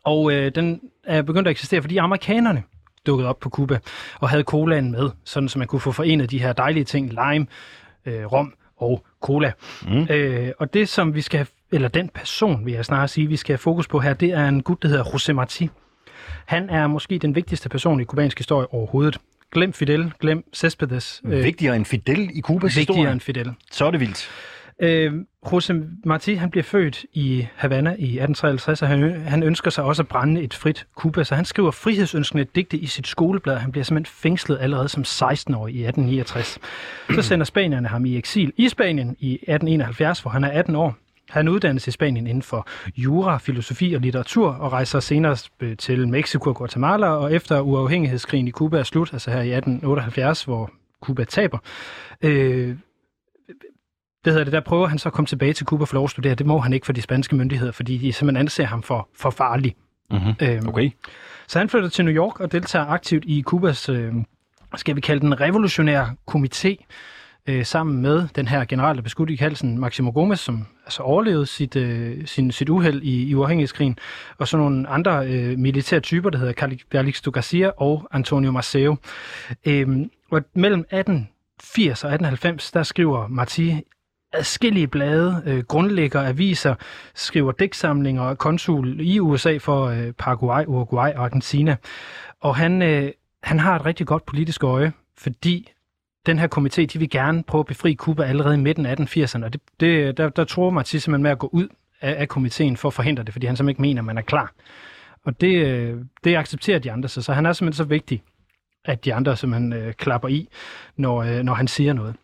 [0.04, 2.64] Og øh, den er begyndt at eksistere, fordi amerikanerne
[3.06, 3.80] dukkede op på Cuba
[4.20, 7.48] og havde colaen med, sådan så man kunne få forenet de her dejlige ting, lime,
[8.06, 9.52] øh, rom og cola.
[9.88, 10.08] Mm.
[10.10, 13.36] Øh, og det, som vi skal have, eller den person, vil jeg snarere sige, vi
[13.36, 15.68] skal have fokus på her, det er en gut, der hedder José Martí.
[16.46, 19.18] Han er måske den vigtigste person i kubansk historie overhovedet.
[19.52, 21.22] Glem Fidel, glem Céspedes.
[21.26, 23.12] Øh, vigtigere end Fidel i Kubas vigtigere historie.
[23.12, 23.54] end Fidel.
[23.72, 24.30] Så er det vildt.
[24.80, 25.13] Øh,
[25.52, 25.74] Jose
[26.08, 30.08] Martí, han bliver født i Havana i 1853, og han, han ønsker sig også at
[30.08, 33.58] brænde et frit Cuba, så han skriver frihedsønskende digte i sit skoleblad.
[33.58, 36.60] Han bliver simpelthen fængslet allerede som 16-årig i 1869.
[37.16, 40.96] Så sender spanierne ham i eksil i Spanien i 1871, hvor han er 18 år.
[41.30, 46.08] Han uddannes i Spanien inden for jura, filosofi og litteratur, og rejser senere øh, til
[46.08, 50.72] Mexico og Guatemala, og efter uafhængighedskrigen i Cuba er slut, altså her i 1878, hvor
[51.02, 51.58] Cuba taber,
[52.22, 52.76] øh,
[54.28, 56.10] det hedder det, der prøver han så at komme tilbage til Cuba for lov at
[56.10, 56.36] studere.
[56.36, 59.30] Det må han ikke for de spanske myndigheder, fordi de simpelthen anser ham for, for
[59.30, 59.76] farlig.
[60.12, 60.34] Mm-hmm.
[60.42, 60.92] Øhm, Okay.
[61.48, 64.13] Så han flytter til New York og deltager aktivt i Kubas, øh,
[64.76, 66.86] skal vi kalde den revolutionære komité,
[67.48, 71.04] øh, sammen med den her general, der blev skudt i halsen, Maximo Gomez, som altså
[71.04, 73.98] overlevede sit, øh, sin, sit uheld i, i uafhængighedskrigen,
[74.38, 78.96] og så nogle andre øh, militære typer, der hedder Calixto Garcia og Antonio Maceo.
[79.66, 83.82] Øhm, og mellem 1880 og 1890, der skriver Marti
[84.34, 86.76] adskillige blade, øh, grundlægger aviser,
[87.16, 91.76] skriver digtsamlinger og konsul i USA for øh, Paraguay, Uruguay og Argentina.
[92.42, 93.12] Og han, øh,
[93.44, 95.72] han har et rigtig godt politisk øje, fordi
[96.26, 99.46] den her komité, de vil gerne prøve at befri Kuba allerede i midten af 1880'erne,
[99.46, 101.68] og det, det, der, der tror Marti simpelthen med at gå ud
[102.02, 104.22] af, af komiteen for at forhindre det, fordi han simpelthen ikke mener, at man er
[104.22, 104.54] klar.
[105.26, 108.24] Og det, øh, det accepterer de andre så, så han er simpelthen så vigtig,
[108.86, 110.48] at de andre simpelthen øh, klapper i,
[110.96, 112.16] når, øh, når han siger noget.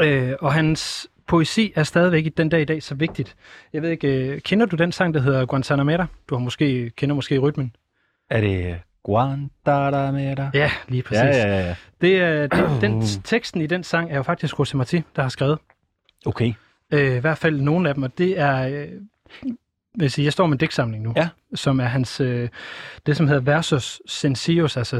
[0.00, 3.36] Øh, og hans poesi er stadigvæk i den dag i dag så vigtigt.
[3.72, 6.06] Jeg ved ikke, øh, kender du den sang, der hedder Guantanamera?
[6.30, 7.74] Du har måske, kender måske rytmen.
[8.30, 10.50] Er det Guantanamera?
[10.54, 11.22] Ja, lige præcis.
[11.22, 11.74] Ja, ja, ja.
[12.00, 15.28] Det er, det, den, teksten i den sang er jo faktisk José Martí, der har
[15.28, 15.58] skrevet.
[16.26, 16.52] Okay.
[16.92, 18.68] Øh, I hvert fald nogle af dem, og det er...
[18.68, 18.88] Øh,
[19.98, 21.28] vil sige, jeg står med en digtsamling nu, Ja.
[21.54, 22.48] som er hans, øh,
[23.06, 24.96] det som hedder Versus Sencillos, altså...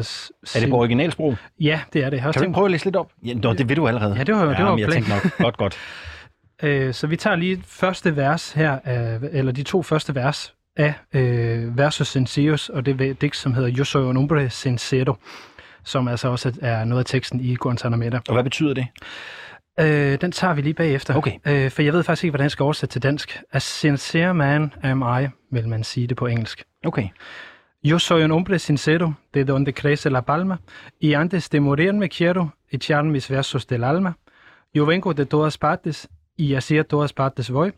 [0.54, 1.36] Er det på originalsprog?
[1.60, 2.16] Ja, det er det.
[2.16, 3.10] Jeg Kan du tænkt, ikke prøve at læse lidt op?
[3.24, 4.14] Ja, nå, det ved du allerede.
[4.16, 5.76] Ja, det var jo- det var jeg tænkte nok, godt, godt.
[6.62, 10.94] øh, så vi tager lige første vers her, af, eller de to første vers af
[11.14, 15.14] øh, Versus Sencillos, og det er et digt, som hedder Yo soy un hombre sincero,
[15.84, 18.20] som altså også er noget af teksten i Guantanamera.
[18.28, 18.86] Og hvad betyder det?
[19.80, 21.14] Øh, den tager vi lige bagefter.
[21.14, 21.32] Okay.
[21.46, 23.40] Øh, for jeg ved faktisk ikke, hvordan jeg skal oversætte til dansk.
[23.52, 26.64] A sincere man am I, vil man sige det på engelsk.
[26.84, 27.08] Okay.
[27.84, 30.56] Yo soy un hombre sincero, de donde crece la palma,
[31.02, 34.12] y antes de morirme quiero echar mis versos del alma.
[34.74, 37.72] Yo vengo de todas partes, y así todas partes voy.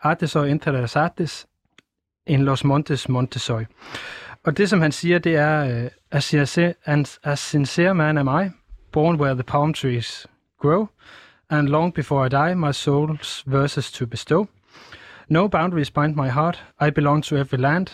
[0.00, 1.46] Artes og entre artes,
[2.26, 3.64] en los montes montes soy.
[4.44, 6.74] Og det, som han siger, det er, uh, a, sincere,
[7.36, 8.50] sincere man am I,
[8.92, 10.26] born where the palm trees
[10.58, 10.88] grow,
[11.50, 14.46] and long before I die, my soul's verses to bestow.
[15.28, 17.86] No boundaries bind my heart, I belong to every land,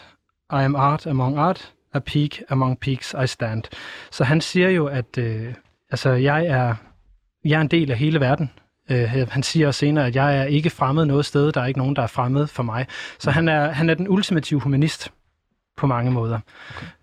[0.50, 3.64] I am art among art, a peak among peaks I stand.
[4.10, 5.54] Så han siger jo, at øh,
[5.90, 6.74] altså, jeg, er,
[7.44, 8.50] jeg er en del af hele verden.
[8.90, 11.66] Øh, øh, han siger også senere, at jeg er ikke fremmed noget sted, der er
[11.66, 12.86] ikke nogen, der er fremmed for mig.
[13.18, 15.10] Så han er, han er den ultimative humanist
[15.76, 16.40] på mange måder.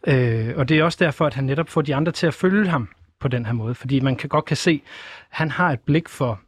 [0.03, 0.49] Okay.
[0.49, 2.67] Øh, og det er også derfor, at han netop får de andre til at følge
[2.67, 3.75] ham på den her måde.
[3.75, 4.81] Fordi man kan godt kan se,
[5.21, 6.39] at han har et blik for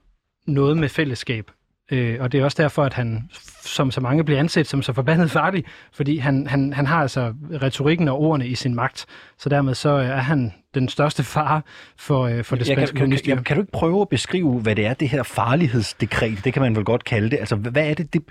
[0.47, 1.51] noget med fællesskab.
[1.91, 3.29] Øh, og det er også derfor, at han,
[3.61, 7.33] som så mange, bliver anset som så forbandet farlig, fordi han, han, han har altså
[7.61, 9.05] retorikken og ordene i sin magt.
[9.37, 11.61] Så dermed så er han den største fare
[11.97, 13.35] for, øh, for det spanske kan, kan, kommuniststyre.
[13.35, 16.61] kan, kan du ikke prøve at beskrive, hvad det er, det her farlighedsdekret, det kan
[16.61, 17.39] man vel godt kalde det.
[17.39, 18.21] Altså, hvad er det, det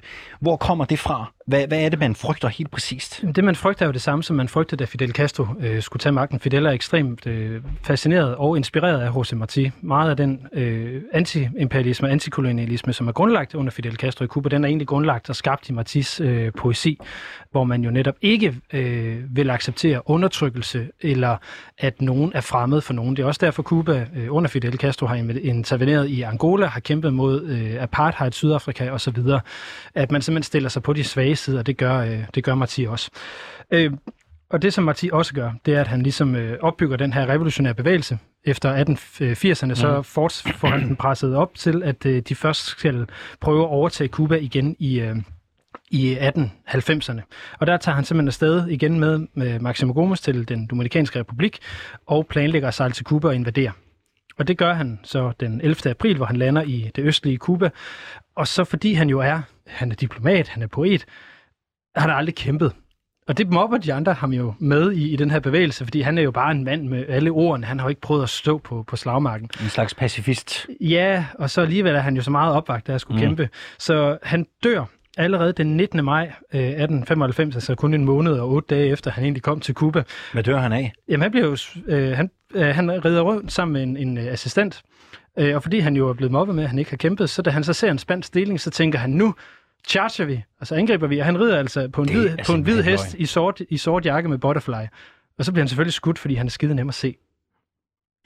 [0.41, 1.33] hvor kommer det fra?
[1.47, 3.25] Hvad, hvad er det, man frygter helt præcist?
[3.37, 6.01] Det, man frygter, er jo det samme, som man frygtede, da Fidel Castro øh, skulle
[6.01, 6.41] tage magten.
[6.41, 9.71] Fidel er ekstremt øh, fascineret og inspireret af José Martí.
[9.81, 14.49] Meget af den øh, anti-imperialisme og antikolonialisme, som er grundlagt under Fidel Castro i Cuba,
[14.49, 16.99] den er egentlig grundlagt og skabt i Martís øh, poesi,
[17.51, 21.37] hvor man jo netop ikke øh, vil acceptere undertrykkelse eller
[21.79, 23.17] at nogen er fremmed for nogen.
[23.17, 27.15] Det er også derfor, Cuba øh, under Fidel Castro har interveneret i Angola, har kæmpet
[27.15, 29.19] mod øh, apartheid, Sydafrika osv.
[29.95, 32.55] At man simpelthen stiller sig på de svage sider, og det gør, øh, det gør
[32.55, 33.11] Marti også.
[33.71, 33.93] Øh,
[34.51, 37.29] og det, som Marti også gør, det er, at han ligesom øh, opbygger den her
[37.29, 38.19] revolutionære bevægelse.
[38.45, 43.07] Efter 1880'erne, så forts- får han den presset op til, at øh, de først skal
[43.41, 45.17] prøve at overtage Cuba igen i, øh,
[45.91, 47.21] i 1890'erne.
[47.59, 51.59] Og der tager han simpelthen afsted igen med, med Maximo Gomez til den Dominikanske Republik
[52.07, 53.73] og planlægger at sejle til Cuba og invadere.
[54.39, 55.91] Og det gør han så den 11.
[55.91, 57.71] april, hvor han lander i det østlige Cuba.
[58.37, 61.05] Og så fordi han jo er, han er diplomat, han er poet,
[61.97, 62.73] har han aldrig kæmpet.
[63.29, 66.19] Og det mobber de andre ham jo med i, i den her bevægelse, fordi han
[66.19, 67.67] er jo bare en mand med alle ordene.
[67.67, 69.51] Han har jo ikke prøvet at stå på, på slagmarken.
[69.63, 70.67] En slags pacifist.
[70.81, 73.29] Ja, og så alligevel er han jo så meget opvagt, at skulle mm.
[73.29, 73.49] kæmpe.
[73.79, 74.85] Så han dør
[75.17, 76.05] allerede den 19.
[76.05, 79.75] maj øh, 1895, altså kun en måned og otte dage efter, han egentlig kom til
[79.75, 80.03] Cuba.
[80.33, 80.93] Hvad dør han af?
[81.09, 84.33] Jamen, han, bliver jo, øh, han, øh, han rider rundt sammen med en, en øh,
[84.33, 84.83] assistent,
[85.39, 87.43] øh, og fordi han jo er blevet mobbet med, at han ikke har kæmpet, så
[87.43, 89.35] da han så ser en spansk deling, så tænker han, nu
[89.89, 92.53] charger vi, og så angriber vi, og han rider altså på en, Det hvid, på
[92.53, 94.87] en hvid hest i sort, i sort jakke med butterfly.
[95.39, 97.17] Og så bliver han selvfølgelig skudt, fordi han er skide nem at se.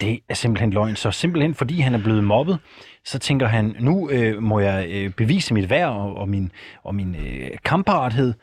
[0.00, 0.96] Det er simpelthen løgn.
[0.96, 2.58] Så simpelthen fordi han er blevet mobbet,
[3.04, 6.94] så tænker han, nu øh, må jeg øh, bevise mit værd og, og min, og
[6.94, 8.34] min øh, kampparathed.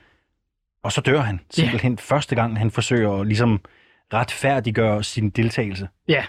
[0.84, 2.00] Og så dør han simpelthen yeah.
[2.00, 3.62] første gang, han forsøger at ligesom
[4.14, 5.88] retfærdiggøre sin deltagelse.
[6.08, 6.26] Ja,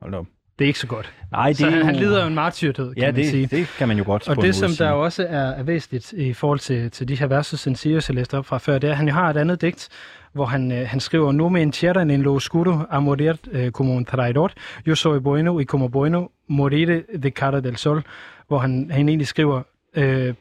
[0.00, 0.26] Hold da op.
[0.58, 1.12] det er ikke så godt.
[1.32, 3.42] Nej, det Så han, han lider jo en martyrdød, kan Ja, man sige.
[3.42, 4.84] det, det kan man jo godt Og det, som sige.
[4.86, 8.46] der også er, er væsentligt i forhold til, til de her versus jeg læste op
[8.46, 9.88] fra før, det er, at han jo har et andet digt,
[10.32, 13.96] hvor han, øh, han skriver, nu me encierran en lo oscuro a morir eh, como
[13.96, 14.52] un traidor.
[14.86, 18.02] Yo soy bueno y como bueno morir de cara del sol.
[18.48, 19.62] Hvor han, han egentlig skriver,
[19.94, 20.34] øh,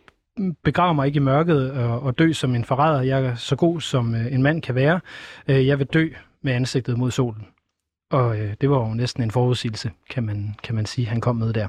[0.63, 3.01] begrav mig ikke i mørket og, og dø som en forræder.
[3.01, 4.99] Jeg er så god, som øh, en mand kan være.
[5.47, 6.09] Øh, jeg vil dø
[6.41, 7.47] med ansigtet mod solen.
[8.11, 11.35] Og øh, det var jo næsten en forudsigelse, kan man, kan man sige, han kom
[11.35, 11.67] med der.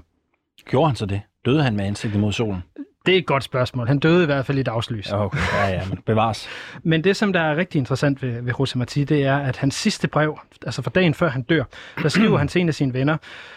[0.64, 1.20] Gjorde han så det?
[1.44, 2.62] Døde han med ansigtet mod solen?
[3.06, 3.86] Det er et godt spørgsmål.
[3.86, 5.12] Han døde i hvert fald i dagslys.
[5.12, 5.38] Okay.
[5.52, 6.48] ja, ja, men bevares.
[6.82, 9.74] Men det, som der er rigtig interessant ved, ved José Martí, det er, at hans
[9.74, 11.64] sidste brev, altså for dagen før han dør,
[12.02, 13.16] der skriver han til en af sine venner,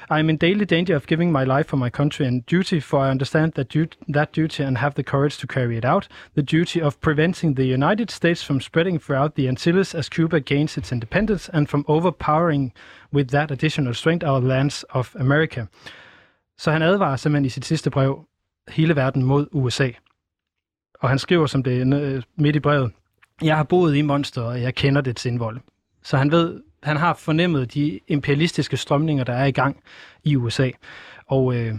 [0.10, 3.06] I am in daily danger of giving my life for my country and duty, for
[3.06, 6.08] I understand that, du- that duty and have the courage to carry it out.
[6.38, 10.78] The duty of preventing the United States from spreading throughout the Antilles as Cuba gains
[10.78, 12.74] its independence and from overpowering
[13.14, 15.66] with that additional strength our lands of America.
[16.58, 18.26] Så han advarer simpelthen i sit sidste brev
[18.72, 19.90] hele verden mod USA.
[21.00, 22.92] Og han skriver som det øh, midt i brevet,
[23.42, 25.60] jeg har boet i Monster, og jeg kender det indvold.
[26.04, 29.84] Så han ved, han har fornemmet de imperialistiske strømninger, der er i gang
[30.24, 30.70] i USA.
[31.28, 31.76] Og øh,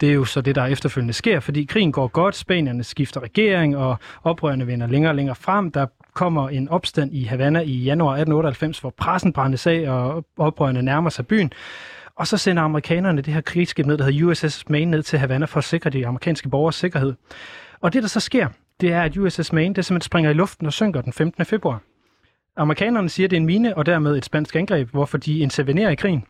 [0.00, 3.76] det er jo så det, der efterfølgende sker, fordi krigen går godt, spanierne skifter regering,
[3.76, 5.70] og oprørerne vender længere og længere frem.
[5.72, 10.82] Der kommer en opstand i Havana i januar 1898, hvor pressen brændes af, og oprørerne
[10.82, 11.52] nærmer sig byen.
[12.20, 15.46] Og så sender amerikanerne det her krigsskib ned, der hedder USS Maine, ned til Havana
[15.46, 17.14] for at sikre de amerikanske borgers sikkerhed.
[17.80, 18.48] Og det, der så sker,
[18.80, 21.44] det er, at USS Maine det simpelthen springer i luften og synker den 15.
[21.44, 21.80] februar.
[22.56, 25.90] Amerikanerne siger, at det er en mine, og dermed et spansk angreb, hvorfor de intervenerer
[25.90, 26.24] i krigen.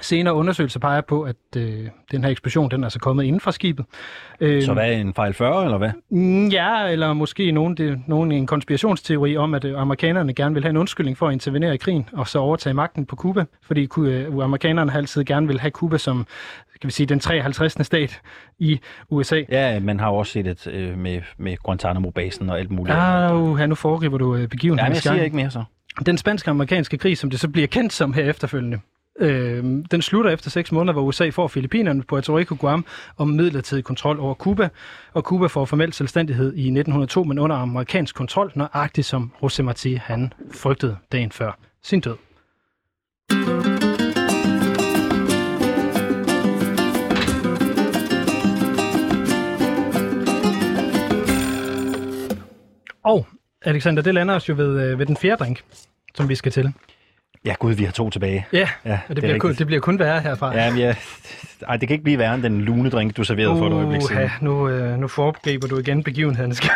[0.00, 3.52] Senere undersøgelser peger på, at øh, den her eksplosion den er altså kommet inden fra
[3.52, 3.86] skibet.
[4.40, 5.90] Øh, Så hvad er en fejl 40, eller hvad?
[6.10, 10.62] Mm, Ja, eller måske nogen, det, nogen en konspirationsteori om, at øh, amerikanerne gerne vil
[10.64, 13.88] have en undskyldning for at intervenere i krigen, og så overtage magten på Cuba, fordi
[13.98, 16.26] øh, amerikanerne har altid gerne vil have Cuba som
[16.74, 17.86] skal vi sige, den 53.
[17.86, 18.20] stat
[18.58, 18.80] i
[19.10, 19.42] USA.
[19.48, 22.96] Ja, man har jo også set det øh, med, med Guantanamo-basen og alt muligt.
[22.98, 24.94] Ah, uh, nu foregriber du øh, ja, men jeg begivenheden.
[24.96, 25.64] siger ikke mere så.
[26.06, 28.78] Den spanske-amerikanske krig, som det så bliver kendt som her efterfølgende,
[29.22, 32.84] øh, den slutter efter seks måneder, hvor USA får Filippinerne, Puerto Rico, Guam
[33.16, 34.68] og midlertidig kontrol over Cuba.
[35.12, 39.98] Og Cuba får formelt selvstændighed i 1902, men under amerikansk kontrol, nøjagtigt som José Martí
[39.98, 42.16] han frygtede dagen før sin død.
[53.04, 53.26] Og
[53.62, 55.64] Alexander, det lander os jo ved, øh, ved den fjerde drink,
[56.14, 56.72] som vi skal til.
[57.44, 58.46] Ja, gud, vi har to tilbage.
[58.52, 60.56] Ja, Ja, og det, bliver kun, det bliver kun værre herfra.
[60.56, 60.96] Ja, men jeg...
[61.68, 64.00] Ej, det kan ikke blive værre end den lune drink, du serverede for et øjeblik
[64.02, 64.16] siden.
[64.16, 66.54] Uha, nu, øh, nu foregriber du igen begivenheden.
[66.54, 66.70] Skal-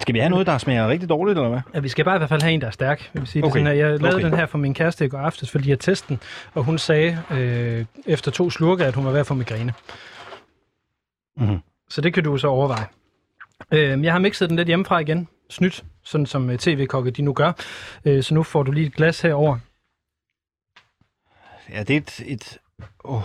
[0.00, 1.60] Skal vi have noget, der smager rigtig dårligt, eller hvad?
[1.74, 3.10] ja, vi skal bare i hvert fald have en, der er stærk.
[3.14, 3.50] Jeg, vil sige, Okay.
[3.50, 3.60] okay.
[3.60, 4.24] sådan, at jeg lavede Okay.
[4.30, 6.18] den her for min kæreste i går aftes, fordi jeg testede den,
[6.54, 9.72] og hun sagde øh, efter to slurke, at hun var ved at få migræne.
[11.36, 11.58] Mhm.
[11.88, 12.84] Så det kan du så overveje.
[13.72, 15.28] Øh, jeg har mixet den lidt hjemmefra igen.
[15.50, 17.52] Snydt, sådan som øh, tv-kokke de nu gør.
[18.04, 19.58] Øh, så nu får du lige et glas herover.
[21.72, 22.22] Ja, det er et...
[22.26, 22.58] et
[23.04, 23.22] oh,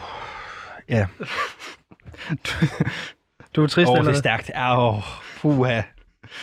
[0.89, 1.05] ja,
[3.55, 4.51] Du er trist, oh, eller det er stærkt.
[4.57, 5.01] Åh, oh,
[5.41, 5.81] puha.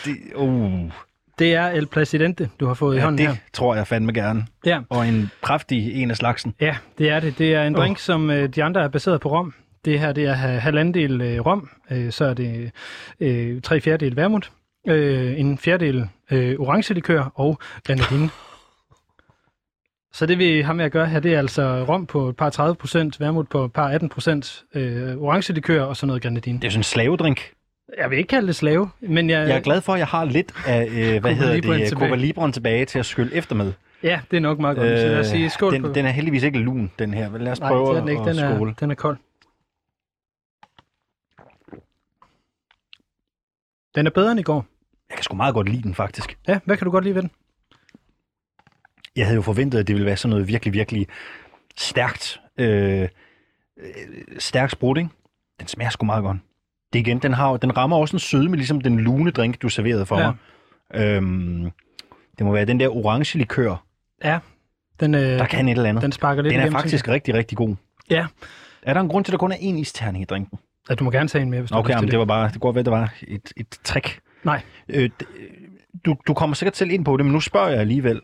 [0.05, 0.91] Det, uh,
[1.39, 3.35] Det er El Presidente, du har fået i ja, hånden det her.
[3.53, 4.45] tror jeg fandme gerne.
[4.65, 4.79] Ja.
[4.89, 6.53] Og en kraftig en af slagsen.
[6.61, 7.37] Ja, det er det.
[7.37, 9.53] Det er en drink, som øh, de andre er baseret på rom.
[9.85, 12.71] Det her det er ha- halvanddel øh, rom, øh, så er det
[13.19, 14.51] øh, tre fjerdedel vermut,
[14.87, 18.29] øh, en fjerdedel øh, orangelikør og grenadine.
[20.11, 22.49] Så det vi har med at gøre her, det er altså rom på et par
[22.49, 26.57] 30 procent, vermut på et par 18 procent, øh, orangelikør og så noget grenadine.
[26.59, 27.51] Det er jo sådan en slavedrink.
[27.97, 30.25] Jeg vil ikke kalde det slave, men jeg, Jeg er glad for, at jeg har
[30.25, 31.89] lidt af, øh, hvad hedder Libren det.
[31.89, 33.73] Cuba Libren tilbage til at skylle efter med.
[34.03, 34.87] ja, det er nok meget godt.
[34.87, 35.91] Øh, så lad os sige skål den, på.
[35.93, 37.37] den er heldigvis ikke lun, den her.
[37.37, 38.23] Lad os Nej, prøve det er den ikke.
[38.25, 38.71] Den skåle.
[38.71, 39.17] er, den er kold.
[43.95, 44.65] Den er bedre end i går.
[45.09, 46.37] Jeg kan sgu meget godt lide den, faktisk.
[46.47, 47.31] Ja, hvad kan du godt lide ved den?
[49.19, 51.07] Jeg havde jo forventet, at det ville være sådan noget virkelig, virkelig
[51.77, 52.41] stærkt.
[52.57, 53.07] Øh, øh,
[54.39, 55.09] stærk sprut, ikke?
[55.59, 56.37] Den smager sgu meget godt.
[56.93, 60.05] Det igen, den, har, den rammer også en sødme, ligesom den lune drink, du serverede
[60.05, 60.31] for Ja.
[60.93, 61.05] mig.
[61.05, 61.71] Øhm,
[62.37, 63.85] det må være den der orange likør,
[64.99, 66.03] Den, øh, der kan et eller andet.
[66.03, 67.75] den sparker lidt Den er igennem, faktisk rigtig, rigtig god.
[68.09, 68.27] Ja.
[68.83, 70.49] Er der en grund til, at der kun er én isterning i drinken?
[70.53, 70.89] jeg.
[70.89, 72.19] Ja, du må gerne tage en mere, hvis du Okay, har lyst jamen, til det
[72.19, 74.19] var bare, det kunne godt være, det var et, et trick.
[74.43, 74.61] Nej.
[74.89, 75.09] Øh,
[76.05, 78.21] du, du kommer sikkert selv ind på det, men nu spørger jeg alligevel.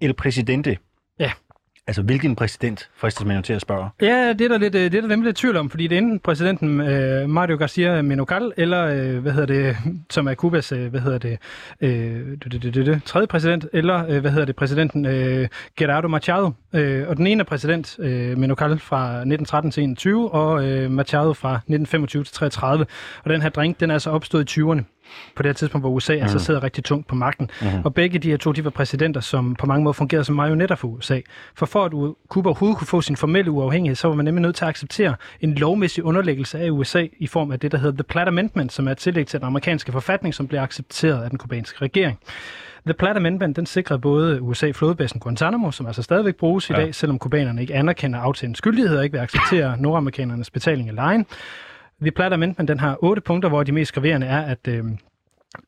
[0.00, 0.76] El Presidente.
[1.18, 1.32] Ja.
[1.86, 3.88] Altså, hvilken præsident fristes man jo til at spørge?
[4.00, 5.94] Ja, det er der, lidt, øh, det er der nemlig lidt tvivl om, fordi det
[5.94, 9.76] er enten præsidenten øh, Mario Garcia Menocal, eller øh, hvad hedder det,
[10.14, 11.38] som er Kubas, øh, hvad hedder det,
[11.80, 15.48] øh, det, det, det, det, det, tredje præsident, eller øh, hvad hedder det, præsidenten øh,
[15.76, 16.50] Gerardo Machado.
[16.72, 21.32] Øh, og den ene er præsident øh, Menocal fra 1913 til 21, og øh, Machado
[21.32, 22.86] fra 1925 til 33.
[23.24, 24.82] Og den her drink, den er altså opstået i 20'erne.
[25.36, 26.22] på det her tidspunkt, hvor USA mm.
[26.22, 27.50] altså sidder rigtig tungt på magten.
[27.62, 27.68] Mm.
[27.84, 30.76] Og begge de her to, de var præsidenter, som på mange måder fungerede som marionetter
[30.76, 31.20] for USA.
[31.54, 34.56] For for at Cuba overhovedet kunne få sin formelle uafhængighed, så var man nemlig nødt
[34.56, 38.04] til at acceptere en lovmæssig underlæggelse af USA i form af det, der hedder The
[38.04, 41.38] Platt Amendment, som er et tillæg til den amerikanske forfatning, som bliver accepteret af den
[41.38, 42.18] kubanske regering.
[42.86, 46.78] The Platt Amendment, den sikrer både USA flådebasen Guantanamo, som altså stadigvæk bruges i ja.
[46.78, 51.26] dag, selvom kubanerne ikke anerkender aftalens skyldighed og ikke vil acceptere nordamerikanerne betaling af lejen.
[52.00, 54.84] The Platt Amendment, den har otte punkter, hvor de mest graverende er, at øh,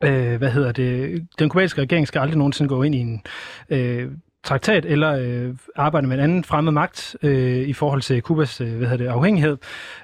[0.04, 3.22] øh, hvad hedder det, den kubanske regering skal aldrig nogensinde gå ind i en
[3.70, 4.10] øh,
[4.44, 8.76] traktat eller øh, arbejde med en anden fremmed magt øh, i forhold til Kubas øh,
[8.76, 9.56] hvad hedder det, afhængighed.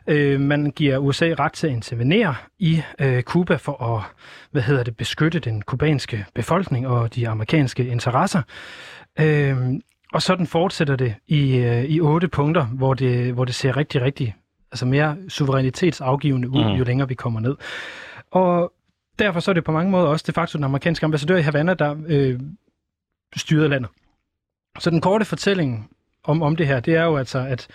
[0.06, 4.02] Øh, man giver USA ret til at intervenere i øh, Kuba for at
[4.50, 8.42] hvad hedder det, beskytte den kubanske befolkning og de amerikanske interesser.
[9.20, 9.56] Øh,
[10.12, 14.02] og sådan fortsætter det i, øh, i otte punkter, hvor det, hvor det ser rigtig,
[14.02, 14.34] rigtig
[14.72, 16.70] altså mere suverænitetsafgivende ud, mm.
[16.70, 17.56] jo længere vi kommer ned.
[18.30, 18.72] Og
[19.18, 21.74] derfor så er det på mange måder også de facto den amerikanske ambassadør i Havana,
[21.74, 22.40] der øh,
[23.36, 23.90] styrede landet.
[24.78, 25.90] Så den korte fortælling
[26.24, 27.68] om, om det her, det er jo altså, at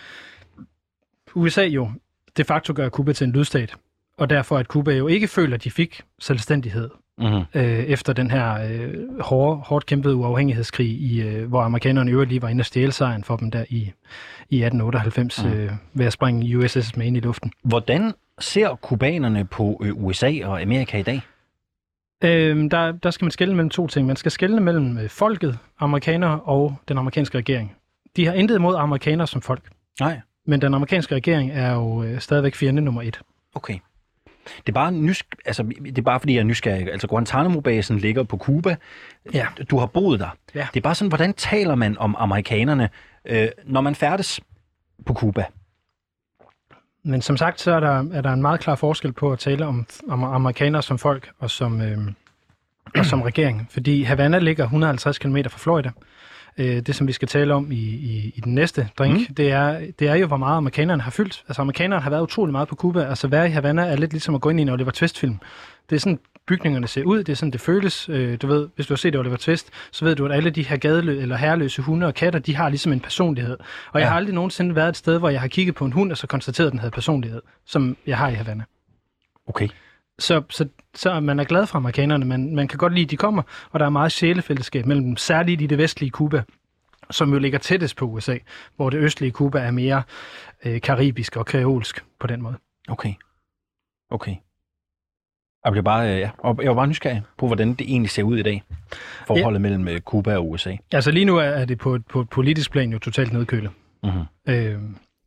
[1.34, 1.90] USA jo
[2.36, 3.74] de facto gør Kuba til en lydstat,
[4.18, 7.44] og derfor at Kuba jo ikke føler, at de fik selvstændighed mm-hmm.
[7.54, 12.42] øh, efter den her øh, hårde, hårdt kæmpede uafhængighedskrig, i, øh, hvor amerikanerne jo lige
[12.42, 13.92] var inde og stjæle sejren for dem der i,
[14.50, 15.52] i 1898 mm.
[15.52, 17.52] øh, ved at springe USS Maine i luften.
[17.62, 21.20] Hvordan ser kubanerne på øh, USA og Amerika i dag?
[22.24, 24.06] Øh, der, der skal man skelne mellem to ting.
[24.06, 27.76] Man skal skelne mellem øh, folket, amerikanere og den amerikanske regering.
[28.16, 29.62] De har intet imod amerikanere som folk.
[30.00, 30.20] Nej.
[30.46, 33.20] Men den amerikanske regering er jo øh, stadigvæk fjende nummer et.
[33.54, 33.78] Okay.
[34.56, 35.26] Det er bare, nysk...
[35.44, 36.92] altså, det er bare fordi, jeg er nysgerrig.
[36.92, 38.76] Altså, Guantanamo-basen ligger på Cuba.
[39.34, 39.46] Ja.
[39.70, 40.36] Du har boet der.
[40.54, 40.66] Ja.
[40.74, 42.88] Det er bare sådan, hvordan taler man om amerikanerne,
[43.24, 44.40] øh, når man færdes
[45.06, 45.44] på Cuba?
[47.04, 49.66] Men som sagt, så er der, er der en meget klar forskel på at tale
[49.66, 51.98] om, om amerikanere som folk og som, øh,
[52.94, 53.66] og som regering.
[53.70, 55.90] Fordi Havana ligger 150 km fra Florida.
[56.58, 59.34] Øh, det, som vi skal tale om i, i, i den næste drink, mm.
[59.34, 61.44] det, er, det er jo, hvor meget amerikanerne har fyldt.
[61.48, 63.04] Altså, amerikanerne har været utrolig meget på Cuba.
[63.04, 65.38] Altså, være i Havana er lidt ligesom at gå ind i en Oliver Twist-film.
[65.90, 68.08] Det er sådan, bygningerne ser ud, det er sådan, det føles.
[68.08, 70.62] Øh, du ved, hvis du har set Oliver Twist, så ved du, at alle de
[70.62, 73.58] her gadelø eller herreløse hunde og katter, de har ligesom en personlighed.
[73.58, 73.98] Og ja.
[73.98, 76.16] jeg har aldrig nogensinde været et sted, hvor jeg har kigget på en hund, og
[76.16, 78.64] så konstateret, at den havde personlighed, som jeg har i Havana.
[79.46, 79.68] Okay.
[80.18, 83.16] Så, så, så man er glad for amerikanerne, men man kan godt lide, at de
[83.16, 86.42] kommer, og der er meget sjælefællesskab mellem dem, særligt i det vestlige Kuba,
[87.10, 88.38] som jo ligger tættest på USA,
[88.76, 90.02] hvor det østlige Kuba er mere
[90.64, 92.56] øh, karibisk og kreolsk på den måde.
[92.88, 93.14] Okay.
[94.10, 94.36] Okay.
[95.64, 98.22] Jeg bliver bare, øh, ja, og jeg var bare nysgerrig på, hvordan det egentlig ser
[98.22, 98.62] ud i dag,
[99.26, 99.62] forholdet ja.
[99.62, 100.76] mellem øh, Kuba og USA.
[100.92, 103.70] Altså lige nu er det på, på et politisk plan jo totalt nedkølet.
[104.02, 104.54] Mm-hmm.
[104.54, 104.78] Øh,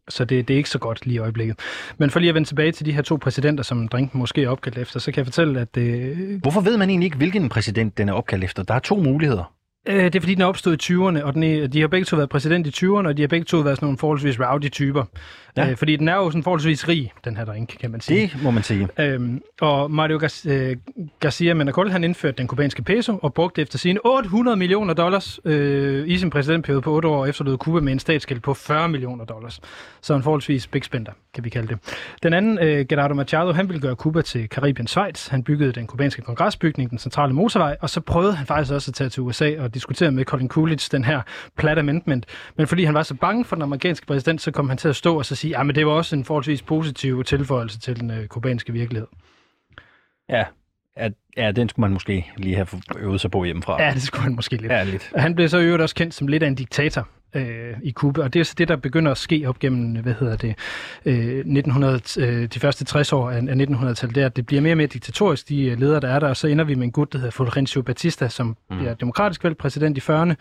[0.10, 1.60] så det, det er ikke så godt lige i øjeblikket.
[1.98, 4.50] Men for lige at vende tilbage til de her to præsidenter, som drinken måske er
[4.50, 5.78] opkaldt efter, så kan jeg fortælle, at...
[5.78, 6.42] Øh...
[6.42, 8.64] Hvorfor ved man egentlig ikke, hvilken præsident den er opkaldt efter?
[8.64, 9.54] Der er to muligheder.
[9.88, 12.06] Øh, det er fordi, den er opstået i 20'erne, og den er, de har begge
[12.06, 14.72] to været præsident i 20'erne, og de har begge to været sådan nogle forholdsvis rowdy
[14.72, 15.04] typer.
[15.58, 15.70] Ja.
[15.70, 18.22] Øh, fordi den er jo sådan forholdsvis rig, den her drink, kan man sige.
[18.34, 18.88] Det må man sige.
[19.00, 20.78] Øhm, og Mario Gar- øh,
[21.20, 26.08] Garcia Manacol, han indførte den kubanske peso, og brugte efter sine 800 millioner dollars øh,
[26.08, 29.60] i sin præsidentperiode på 8 år, efterlod Cuba med en statsgæld på 40 millioner dollars.
[30.02, 31.78] Så en forholdsvis big spender, kan vi kalde det.
[32.24, 35.28] Den anden, øh, Gerardo Machado, han ville gøre Cuba til Karibien Schweiz.
[35.28, 38.96] Han byggede den kubanske kongresbygning, den centrale motorvej, og så prøvede han faktisk også at
[38.96, 41.22] tage til USA og diskutere med Colin Coolidge den her
[41.58, 42.26] Platt Amendment.
[42.56, 44.96] Men fordi han var så bange for den amerikanske præsident, så kom han til at
[44.96, 48.28] stå og så sige, at det var også en forholdsvis positiv tilføjelse til den øh,
[48.28, 49.08] kubanske virkelighed.
[50.30, 50.44] Ja,
[50.98, 52.68] Ja, ja, den skulle man måske lige have
[53.00, 53.84] øvet sig på hjemmefra.
[53.84, 54.72] Ja, det skulle han måske lidt.
[54.72, 55.12] Ja, lidt.
[55.16, 57.08] Han blev så øvrigt også kendt som lidt af en diktator
[57.38, 60.14] øh, i Kuba, og det er så det, der begynder at ske op gennem, hvad
[60.14, 60.56] hedder det,
[61.06, 64.62] øh, 1900, øh, de første 60 år af, af 1900-tallet, det er, at det bliver
[64.62, 66.84] mere og mere diktatorisk, de øh, ledere, der er der, og så ender vi med
[66.84, 68.78] en gut, der hedder Fulgencio Batista, som mm.
[68.78, 70.34] bliver demokratisk valgt præsident i 40'erne,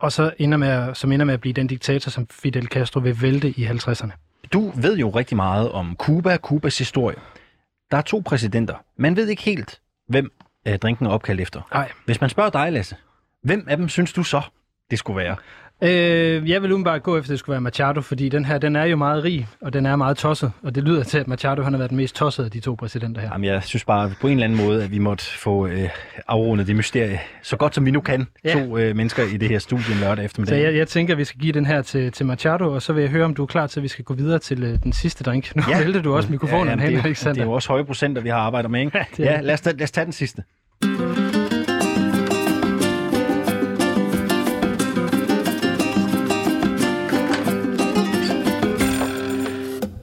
[0.00, 3.22] og så ender med, som ender med at blive den diktator, som Fidel Castro vil
[3.22, 4.10] vælte i 50'erne.
[4.52, 7.16] Du ved jo rigtig meget om Cuba, Cubas historie.
[7.90, 8.74] Der er to præsidenter.
[8.96, 10.32] Man ved ikke helt, hvem
[10.68, 11.60] øh, drinken er opkaldt efter.
[11.74, 11.92] Nej.
[12.04, 12.96] Hvis man spørger dig, Lasse,
[13.42, 14.42] hvem af dem synes du så,
[14.90, 15.36] det skulle være?
[15.82, 18.76] Øh, jeg vil umiddelbart gå efter, at det skulle være Machado, fordi den her, den
[18.76, 20.52] er jo meget rig, og den er meget tosset.
[20.62, 22.74] Og det lyder til, at Machado han har været den mest tossede af de to
[22.74, 23.28] præsidenter her.
[23.32, 25.88] Jamen, jeg synes bare på en eller anden måde, at vi måtte få øh,
[26.28, 28.52] afrundet det mysterie, så godt som vi nu kan, ja.
[28.52, 30.58] to øh, mennesker i det her studie lørdag eftermiddag.
[30.58, 32.92] Så jeg, jeg tænker, at vi skal give den her til, til Machado, og så
[32.92, 34.78] vil jeg høre, om du er klar til, at vi skal gå videre til øh,
[34.82, 35.56] den sidste drink.
[35.56, 35.78] Nu ja.
[35.78, 37.34] vælter du også mikrofonen ja, hen, det, Alexander.
[37.34, 38.98] Det er jo også høje procenter, vi har arbejdet med, ikke?
[39.18, 40.42] Ja, ja lad, os, lad os tage den sidste.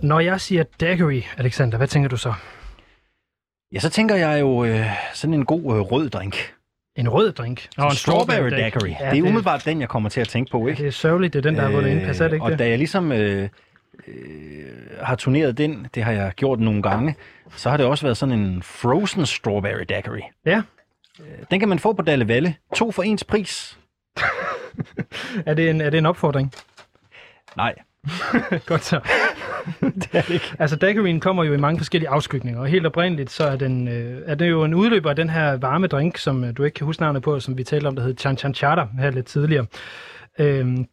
[0.09, 2.33] Når jeg siger daiquiri, Alexander, hvad tænker du så?
[3.71, 6.53] Ja, så tænker jeg jo øh, sådan en god øh, rød drink.
[6.95, 7.67] En rød drink.
[7.77, 8.95] Nå, en strawberry daiquiri.
[8.99, 10.71] Ja, det er umiddelbart den, jeg kommer til at tænke på, ikke?
[10.71, 11.91] Ja, det er sørgeligt, det er den, der har vundet
[12.21, 12.59] er det ikke Og det?
[12.59, 13.49] da jeg ligesom øh,
[14.07, 14.13] øh,
[15.01, 17.15] har turneret den, det har jeg gjort nogle gange,
[17.55, 20.21] så har det også været sådan en frozen strawberry daiquiri.
[20.45, 20.61] Ja.
[21.19, 22.55] Øh, Den kan man få på Dalle Valle.
[22.75, 23.79] To for ens pris.
[25.45, 26.53] Er det en, er det en opfordring?
[27.57, 27.75] Nej,
[28.65, 28.99] Godt så.
[29.81, 30.55] det er det ikke.
[30.59, 34.21] Altså, daiquirien kommer jo i mange forskellige afskygninger, og helt oprindeligt, så er, den, øh,
[34.25, 36.85] er det jo en udløber af den her varme drink, som øh, du ikke kan
[36.85, 39.65] huske navnet på, som vi talte om, der hed Chan Chan Chata her lidt tidligere.
[40.39, 40.87] Øhm,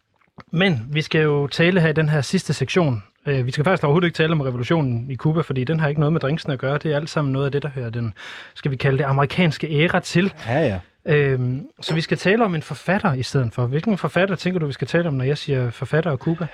[0.52, 3.02] men vi skal jo tale her i den her sidste sektion.
[3.26, 6.00] Øh, vi skal faktisk overhovedet ikke tale om revolutionen i Cuba, fordi den har ikke
[6.00, 6.78] noget med drinksen at gøre.
[6.78, 8.14] Det er alt sammen noget af det, der hører den,
[8.54, 10.32] skal vi kalde det, amerikanske æra til.
[10.46, 10.78] Ja, ja.
[11.08, 13.66] Øhm, så vi skal tale om en forfatter i stedet for.
[13.66, 16.46] Hvilken forfatter tænker du, vi skal tale om, når jeg siger forfatter og Cuba?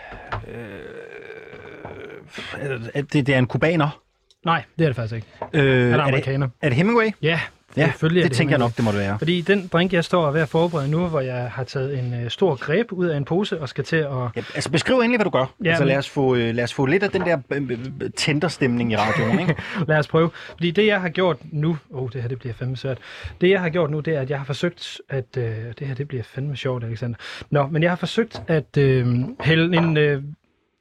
[2.94, 4.00] Det, det er en kubaner.
[4.44, 5.26] Nej, det er det faktisk ikke.
[5.52, 6.48] Øh, Han er er, det, amerikaner.
[6.62, 7.10] er det Hemingway?
[7.22, 7.40] Ja,
[7.76, 9.18] Ja, selvfølgelig det, det tænker jeg nok, det må det være.
[9.18, 12.30] Fordi den drink, jeg står ved at forberede nu, hvor jeg har taget en øh,
[12.30, 14.10] stor greb ud af en pose og skal til at...
[14.36, 15.54] Ja, altså beskriv endelig, hvad du gør.
[15.64, 18.10] Ja, altså, lad, os få, øh, lad os få lidt af den der øh, øh,
[18.16, 19.56] tænderstemning i radioen, ikke?
[19.88, 20.30] Lad os prøve.
[20.50, 21.78] Fordi det, jeg har gjort nu...
[21.90, 22.98] Åh, oh, det her det bliver fandme svært.
[23.40, 25.36] Det, jeg har gjort nu, det er, at jeg har forsøgt at...
[25.36, 25.44] Øh,
[25.78, 27.18] det her, det bliver fandme sjovt, Alexander.
[27.50, 29.06] Nå, men jeg har forsøgt at øh,
[29.40, 29.96] hælde en...
[29.96, 30.22] Øh,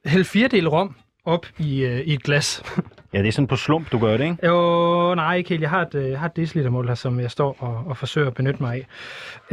[0.05, 2.63] hælde fire del rom op i, øh, i et glas.
[3.13, 4.47] Ja, det er sådan på slump, du gør det, ikke?
[4.47, 5.61] Jo, nej, ikke helt.
[5.61, 8.33] Jeg har et, øh, har et decilitermål her, som jeg står og, og forsøger at
[8.33, 8.87] benytte mig af.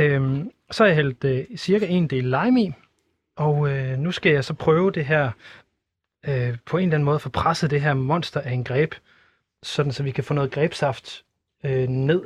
[0.05, 2.73] Øhm, så har jeg hældt øh, cirka en del lime i,
[3.37, 5.31] og øh, nu skal jeg så prøve det her,
[6.29, 8.95] øh, på en eller anden måde få presset det her monster af en greb,
[9.63, 11.25] sådan så vi kan få noget grebsaft
[11.65, 12.23] øh, ned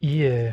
[0.00, 0.52] i, øh,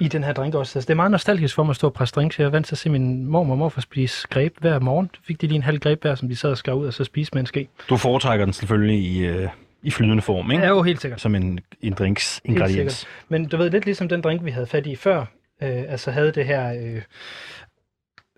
[0.00, 0.78] i den her drink også.
[0.78, 2.38] Altså, det er meget nostalgisk for mig at stå og presse drinks.
[2.38, 5.10] Jeg er vant til at se min mormor og morfar spise greb hver morgen.
[5.14, 6.94] Så fik de lige en halv greb hver, som de sad og skar ud og
[6.94, 7.68] så spiste med en ske.
[7.88, 9.48] Du foretrækker den selvfølgelig i, øh,
[9.82, 10.62] i flydende form, ikke?
[10.64, 11.20] Ja, jo, helt sikkert.
[11.20, 12.92] Som en, en drinks Helt ingrediens.
[12.92, 13.24] sikkert.
[13.28, 15.20] Men du ved, lidt ligesom den drink, vi havde fat i før,
[15.62, 16.72] øh, altså havde det her...
[16.74, 17.02] Øh,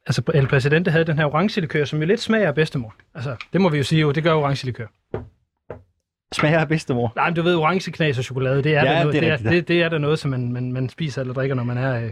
[0.07, 2.95] altså, El Presidente havde den her orange likør, som jo lidt smager af bedstemor.
[3.15, 4.87] Altså, det må vi jo sige jo, det gør orange likør.
[6.37, 7.13] Smager af bedstemor.
[7.17, 9.37] Nej, men du ved, orange knas og chokolade, det er, Ja, der noget, det er
[9.37, 11.65] det, er, det, det er der noget, som man, man, man spiser eller drikker, når
[11.65, 12.05] man er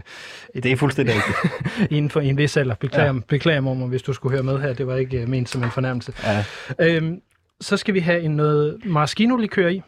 [0.55, 1.91] øh, Det er fuldstændig rigtigt.
[1.91, 2.75] inden for en vis alder.
[2.75, 3.13] Beklager, Ja.
[3.13, 3.19] ja.
[3.27, 4.73] beklager mormor, hvis du skulle høre med her.
[4.73, 6.13] Det var ikke øh, ment som en fornærmelse.
[6.23, 6.43] Ja.
[6.79, 7.21] Øhm,
[7.61, 9.81] så skal vi have en noget maraschino-likør i.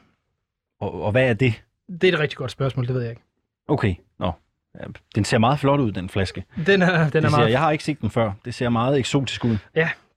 [0.82, 1.54] Og, og hvad er det?
[2.02, 3.22] Det er et rigtig godt spørgsmål, det ved jeg ikke.
[3.68, 4.32] Okay, nå.
[4.80, 4.86] Ja,
[5.16, 6.44] Den ser meget flot ud, den flaske.
[6.66, 8.32] Den er, den er Det ser, meget jeg har ikke set den før.
[8.46, 9.58] Det ser meget eksotisk ud.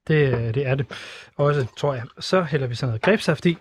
[0.09, 0.87] Det, det er det.
[1.37, 2.03] Også, tror jeg.
[2.19, 3.59] Så hælder vi sådan noget grebsaft i,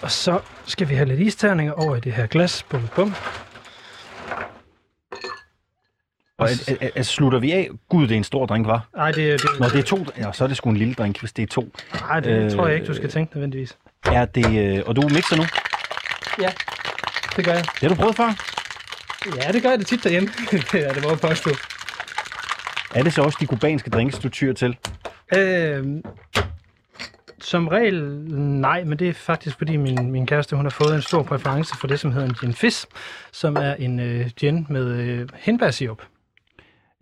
[0.00, 2.62] og så skal vi have lidt isterninger over i det her glas.
[2.62, 3.14] Bum, bum.
[6.38, 7.70] Og at, at, at, slutter vi af?
[7.88, 8.88] Gud, det er en stor drink, var.
[8.96, 10.06] Ej, det, det, Nå, det er to.
[10.18, 11.72] Ja, så er det sgu en lille drink, hvis det er to.
[12.10, 13.76] ej, det øh, tror jeg ikke, du skal tænke nødvendigvis.
[14.06, 14.78] Er det...
[14.78, 15.44] Øh, og du mixer nu?
[16.40, 16.52] Ja,
[17.36, 17.64] det gør jeg.
[17.64, 18.32] Det har du prøvet før?
[19.36, 20.28] Ja, det gør jeg det tit derhjemme.
[20.50, 21.50] det er det, jeg påstå.
[22.94, 24.76] Er det så også de kubanske drinks, du tyr til?
[25.36, 26.02] Øh,
[27.40, 28.02] som regel,
[28.60, 31.74] nej, men det er faktisk, fordi min, min kæreste hun har fået en stor præference
[31.80, 32.84] for det, som hedder en gin fizz,
[33.32, 36.02] som er en øh, gin med øh, hindbærsirup.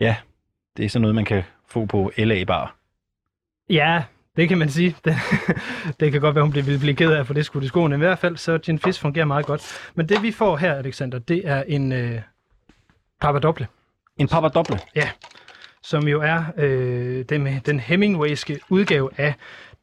[0.01, 0.17] Ja,
[0.77, 2.77] det er sådan noget, man kan få på LA Bar.
[3.69, 4.05] Ja,
[4.37, 4.97] det kan man sige.
[5.05, 5.17] Det,
[6.01, 7.95] det kan godt være, hun bliver- vil blive ked af, for det skulle det skoene.
[7.95, 9.91] I hvert fald, så Gin Fizz fungerer meget godt.
[9.95, 12.21] Men det vi får her, Alexander, det er en øh,
[13.21, 13.67] papadoble,
[14.17, 14.79] En papa doble.
[15.83, 19.35] Som jo er øh, den, den Hemingwayske udgave af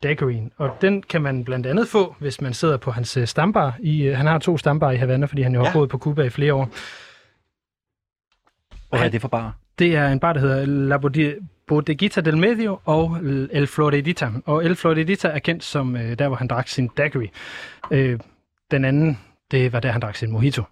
[0.03, 0.51] daiquirien.
[0.57, 3.77] Og den kan man blandt andet få, hvis man sidder på hans øh, stambar.
[3.79, 5.73] I, øh, han har to stambar i Havana, fordi han jo har Ja.
[5.73, 6.69] boet på Cuba i flere år.
[8.89, 9.55] Hvad er det for bar?
[9.79, 10.97] Det er en bar, der hedder La
[11.67, 13.17] Bodeguita del Medio og
[13.51, 14.29] El Floridita.
[14.45, 17.31] Og El Floridita er kendt som øh, der, hvor han drak sin daiquiri.
[17.91, 18.19] Øh,
[18.71, 19.19] den anden,
[19.51, 20.63] det var der, han drak sin mojito.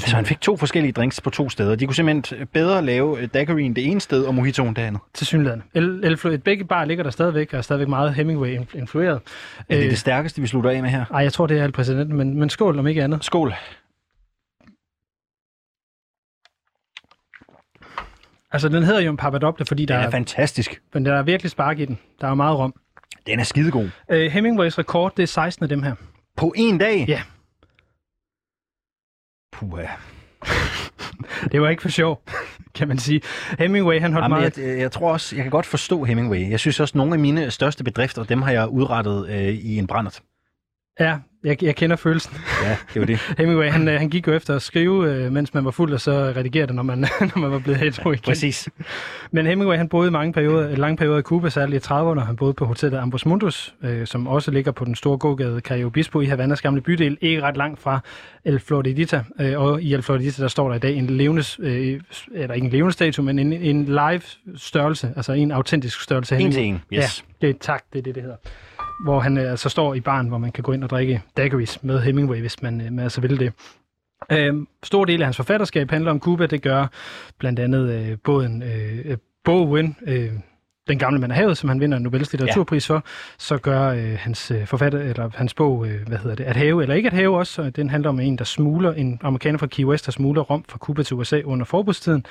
[0.00, 1.74] Så han fik to forskellige drinks på to steder.
[1.76, 5.00] De kunne simpelthen bedre lave øh, daiquirien det ene sted, og mojitoen det andet.
[5.14, 5.62] Til synligheden.
[5.74, 9.20] El, El begge bar ligger der stadigvæk, og er stadigvæk meget Hemingway-influeret.
[9.68, 11.04] Er det Øh, det stærkeste, vi slutter af med her?
[11.10, 13.24] Ej, jeg tror, det er El Præsident, men, men skål om ikke andet.
[13.24, 13.54] Skål.
[18.52, 20.80] Altså, den hedder jo en papadoble, fordi der Den er, er fantastisk.
[20.94, 21.98] men der er virkelig spark i den.
[22.20, 22.74] Der er meget rom.
[23.26, 23.90] Den er skidegod.
[24.10, 25.94] Øh, Hemingways rekord, det er 16 af dem her.
[26.36, 27.04] På en dag?
[27.08, 27.22] Ja.
[29.70, 29.86] Puha.
[31.52, 32.22] Det var ikke for sjov,
[32.74, 33.20] kan man sige.
[33.58, 34.58] Hemingway, han holdt Jamen, meget...
[34.58, 36.50] jeg, jeg tror også, jeg kan godt forstå Hemingway.
[36.50, 39.86] Jeg synes også, nogle af mine største bedrifter, dem har jeg udrettet øh, i en
[39.86, 40.22] brændert.
[41.00, 42.36] Ja, jeg, jeg kender følelsen.
[42.64, 43.18] Ja, det var det.
[43.38, 46.00] Hemingway, han, øh, han gik jo efter at skrive, øh, mens man var fuld, og
[46.00, 48.22] så redigere det, når man, når man var blevet hetero igen.
[48.24, 48.68] Præcis.
[49.30, 52.20] Men Hemingway, han boede i mange perioder, lange perioder i Cuba, særligt i 30'erne.
[52.20, 55.86] Han boede på hotellet Ambos Mundus, øh, som også ligger på den store gågade Cayo
[55.86, 58.00] Obispo i Havannas gamle bydel, ikke ret langt fra
[58.44, 59.24] El Floridita.
[59.40, 62.00] Øh, og i El Floridita, der står der i dag en levende, øh,
[62.34, 64.22] eller ikke en levende statue, men en, en live
[64.56, 66.38] størrelse, altså en autentisk størrelse.
[66.38, 67.24] En til en, yes.
[67.42, 68.36] Ja, det tak, det er det, det hedder
[69.04, 71.82] hvor han øh, altså står i baren, hvor man kan gå ind og drikke daiquiris
[71.82, 73.52] med Hemingway, hvis man, øh, man altså vil det.
[74.32, 76.46] Øh, stor del af hans forfatterskab handler om Cuba.
[76.46, 76.86] Det gør
[77.38, 80.30] blandt andet øh, båden øh, øh, Bowen, øh,
[80.88, 83.04] den gamle mand af havet, som han vinder en Nobels litteraturpris for,
[83.38, 86.82] så gør øh, hans øh, forfatter eller hans bog, øh, hvad hedder det, at have
[86.82, 87.70] eller ikke at have også.
[87.70, 90.78] Den handler om en, der smugler en amerikaner fra Key West, der smugler rom fra
[90.78, 92.26] Cuba til USA under forbudstiden.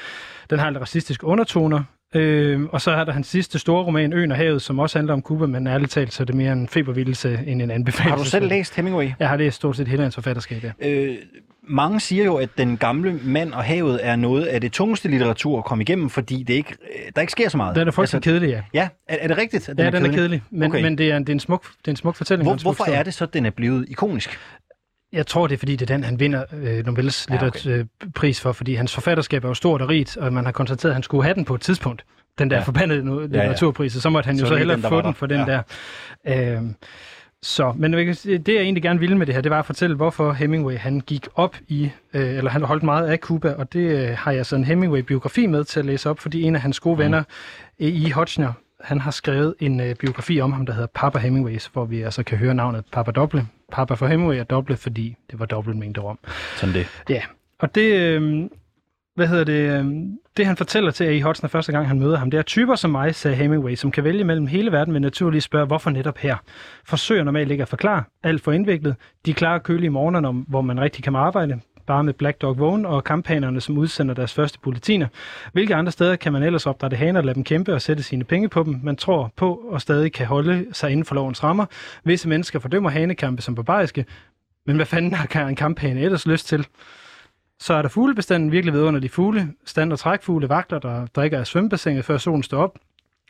[0.49, 1.83] Den har lidt racistiske undertoner,
[2.15, 5.13] Øh, og så er der hans sidste store roman, Øen og Havet, som også handler
[5.13, 8.11] om Cuba, men ærligt talt, så er det mere en febervildelse end en anbefaling.
[8.11, 9.09] Har du selv læst Hemingway?
[9.19, 10.89] Jeg har læst stort set hele hans forfatterskab, ja.
[10.89, 11.17] Øh,
[11.63, 15.57] mange siger jo, at Den gamle mand og havet er noget af det tungeste litteratur
[15.57, 17.75] at komme igennem, fordi det ikke, øh, der ikke sker så meget.
[17.75, 18.61] Den er faktisk altså, kedelig, ja.
[18.73, 19.69] Ja, er, er det rigtigt?
[19.69, 20.17] At den ja, er den kedelig?
[20.17, 20.81] er kedelig, men, okay.
[20.81, 22.49] men det, er, det, er en smuk, det er en smuk fortælling.
[22.49, 24.39] Hvor, hvorfor er det så, at den er blevet ikonisk?
[25.13, 27.85] Jeg tror, det er, fordi det er den, han vinder øh, Nobels ja, okay.
[28.15, 30.95] pris for, fordi hans forfatterskab er jo stort og rigt, og man har konstateret, at
[30.95, 32.05] han skulle have den på et tidspunkt
[32.39, 32.63] den der ja.
[32.63, 35.61] forbandede litteraturpris, så måtte han jo så, så hellere den, få den for den ja.
[36.25, 36.57] der.
[36.57, 36.61] Øh,
[37.43, 40.33] så, men det jeg egentlig gerne ville med det her, det var at fortælle, hvorfor
[40.33, 44.17] Hemingway han gik op i, øh, eller han holdt meget af Cuba, og det øh,
[44.17, 46.95] har jeg så en Hemingway-biografi med til at læse op, fordi en af hans gode
[46.95, 46.99] mm.
[46.99, 47.23] venner,
[47.79, 48.11] E.
[48.11, 52.01] Hodgner, han har skrevet en øh, biografi om ham, der hedder Papa Hemingway, hvor vi
[52.01, 53.47] altså kan høre navnet Papa Doble.
[53.71, 56.19] Papa for Hemingway er doble, fordi det var dobbelt mængde rom.
[56.55, 56.87] Sådan det.
[57.09, 57.21] Ja,
[57.59, 58.49] og det, øh,
[59.15, 59.85] hvad hedder det, øh,
[60.37, 61.21] det han fortæller til A.E.
[61.21, 64.03] Hodgson første gang han møder ham, det er typer som mig, sagde Hemingway, som kan
[64.03, 66.35] vælge mellem hele verden, men naturligvis spørge, hvorfor netop her?
[66.85, 68.95] Forsøger normalt ikke at forklare, alt for indviklet.
[69.25, 71.59] De klarer kølige morgener, hvor man rigtig kan arbejde,
[71.91, 75.07] bare med Black Dog Vågen og kampagnernes, som udsender deres første bulletiner.
[75.53, 78.23] Hvilke andre steder kan man ellers opdrætte haner og lade dem kæmpe og sætte sine
[78.23, 78.79] penge på dem?
[78.83, 81.65] Man tror på og stadig kan holde sig inden for lovens rammer.
[82.03, 84.05] Visse mennesker fordømmer hanekampe som barbariske,
[84.65, 86.67] men hvad fanden har en kamphane ellers lyst til?
[87.59, 89.47] Så er der fuglebestanden virkelig ved under de fugle.
[89.65, 92.77] Stand- og trækfugle, vagter, der drikker af svømmebassinet, før solen står op.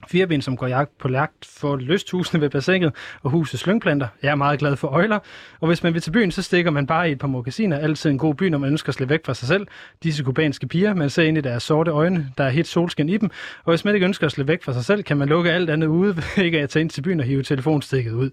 [0.07, 4.07] Fireben, som går jagt på jagt for lysthusene ved bassinet og husets slyngplanter.
[4.23, 5.19] Jeg er meget glad for øjler.
[5.59, 7.77] Og hvis man vil til byen, så stikker man bare i et par mokkasiner.
[7.77, 9.67] Altid en god by, når man ønsker at slippe væk fra sig selv.
[10.03, 12.27] Disse kubanske piger, man ser ind i deres sorte øjne.
[12.37, 13.29] Der er helt solskin i dem.
[13.63, 15.69] Og hvis man ikke ønsker at slippe væk fra sig selv, kan man lukke alt
[15.69, 18.29] andet ude, ikke at tage ind til byen og hive telefonstikket ud.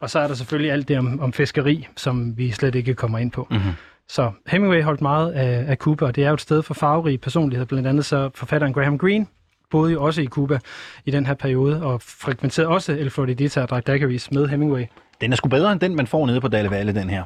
[0.00, 3.18] Og så er der selvfølgelig alt det om, om fiskeri, som vi slet ikke kommer
[3.18, 3.46] ind på.
[3.50, 3.72] Mm-hmm.
[4.08, 7.18] Så Hemingway holdt meget af, af Cuba, og det er jo et sted for farverige
[7.18, 7.66] personligheder.
[7.66, 9.26] Blandt andet så forfatteren Graham Greene
[9.72, 10.58] boede jo også i Cuba
[11.04, 14.84] i den her periode, og frekventerede også El Floridita og drak daiquiris med Hemingway.
[15.20, 17.24] Den er sgu bedre end den, man får nede på Dalle Valle, den her.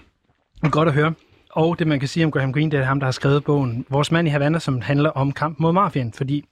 [0.70, 1.12] Godt at høre.
[1.50, 3.86] Og det, man kan sige om Graham Greene, det er ham, der har skrevet bogen
[3.88, 6.44] Vores mand i Havana, som handler om kamp mod mafien, fordi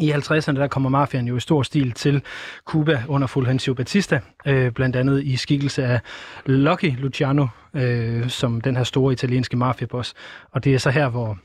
[0.00, 2.22] i 50'erne der kommer mafiaen jo i stor stil til
[2.64, 6.00] Cuba under Fulgencio Batista, øh, blandt andet i skikkelse af
[6.46, 10.14] Lucky Luciano, øh, som den her store italienske mafiaboss.
[10.50, 11.38] Og det er så her, hvor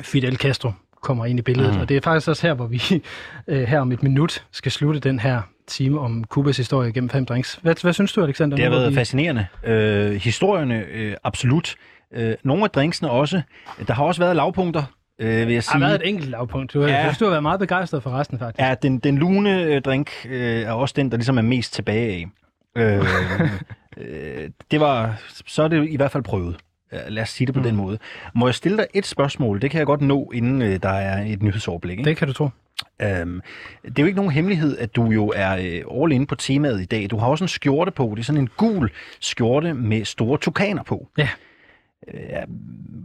[0.00, 0.72] Fidel Castro
[1.02, 1.74] kommer ind i billedet.
[1.74, 1.80] Mm.
[1.80, 2.82] Og det er faktisk også her, hvor vi
[3.48, 7.26] øh, her om et minut skal slutte den her time om Kubas historie gennem fem
[7.26, 7.58] drinks.
[7.62, 8.56] Hvad, hvad synes du, Alexander?
[8.56, 8.94] Det har været vi...
[8.94, 9.46] fascinerende.
[9.64, 11.74] Øh, historierne, øh, absolut.
[12.14, 13.42] Øh, nogle af drinksene også.
[13.86, 14.82] Der har også været lavpunkter
[15.20, 15.72] øh, vil jeg sige.
[15.72, 16.72] Der har været et enkelt lavpunkt.
[16.74, 17.14] Du, ja.
[17.20, 18.60] du har været meget begejstret for resten, faktisk.
[18.60, 22.12] Ja, den, den lune øh, drink øh, er også den, der ligesom er mest tilbage
[22.12, 22.26] af.
[22.76, 22.98] Øh,
[23.96, 25.14] øh, det var,
[25.46, 26.56] så er det i hvert fald prøvet.
[27.08, 27.64] Lad os sige det på mm.
[27.66, 27.98] den måde.
[28.34, 29.62] Må jeg stille dig et spørgsmål?
[29.62, 31.98] Det kan jeg godt nå, inden øh, der er et nyhedsoverblik.
[31.98, 32.08] Ikke?
[32.08, 32.48] Det kan du tro.
[33.02, 33.40] Øhm,
[33.84, 36.82] det er jo ikke nogen hemmelighed, at du jo er øh, all in på temaet
[36.82, 37.10] i dag.
[37.10, 38.12] Du har også en skjorte på.
[38.14, 41.08] Det er sådan en gul skjorte med store tukaner på.
[41.18, 41.28] Ja.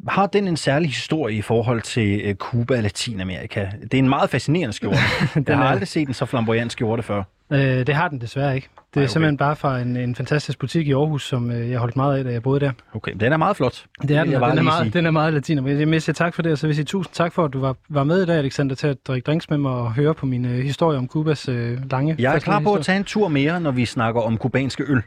[0.08, 3.68] Har den en særlig historie i forhold til øh, Cuba og Latinamerika?
[3.82, 4.98] Det er en meget fascinerende skjorte.
[5.48, 7.24] jeg har aldrig set en så flamboyant skjorte før.
[7.54, 8.70] Øh, det har den desværre ikke.
[8.76, 9.12] Det er Ej, okay.
[9.12, 12.24] simpelthen bare fra en, en fantastisk butik i Aarhus, som øh, jeg holdt meget af,
[12.24, 12.72] da jeg boede der.
[12.94, 13.86] Okay, den er meget flot.
[14.02, 15.68] Det er den, den, er meget, den er meget latiner.
[15.68, 17.54] Jeg vil sige tak for det, og så vil jeg sige tusind tak for, at
[17.54, 20.14] du var, var med i dag, Alexander, til at drikke drinks med mig og høre
[20.14, 22.80] på min øh, historie om Kubas øh, lange Jeg er klar på historie.
[22.80, 25.02] at tage en tur mere, når vi snakker om kubanske øl.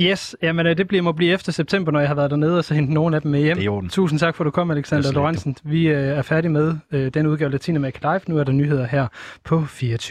[0.00, 2.64] Yes, jamen øh, det bliver, må blive efter september, når jeg har været dernede og
[2.64, 3.56] så hentet nogle af dem med hjem.
[3.56, 5.56] Det er Tusind tak for, at du kom, Alexander Lorentzen.
[5.64, 8.20] Vi øh, er færdige med øh, den udgave af Latinamerika Live.
[8.28, 9.06] Nu er der nyheder her
[9.44, 10.10] på 24.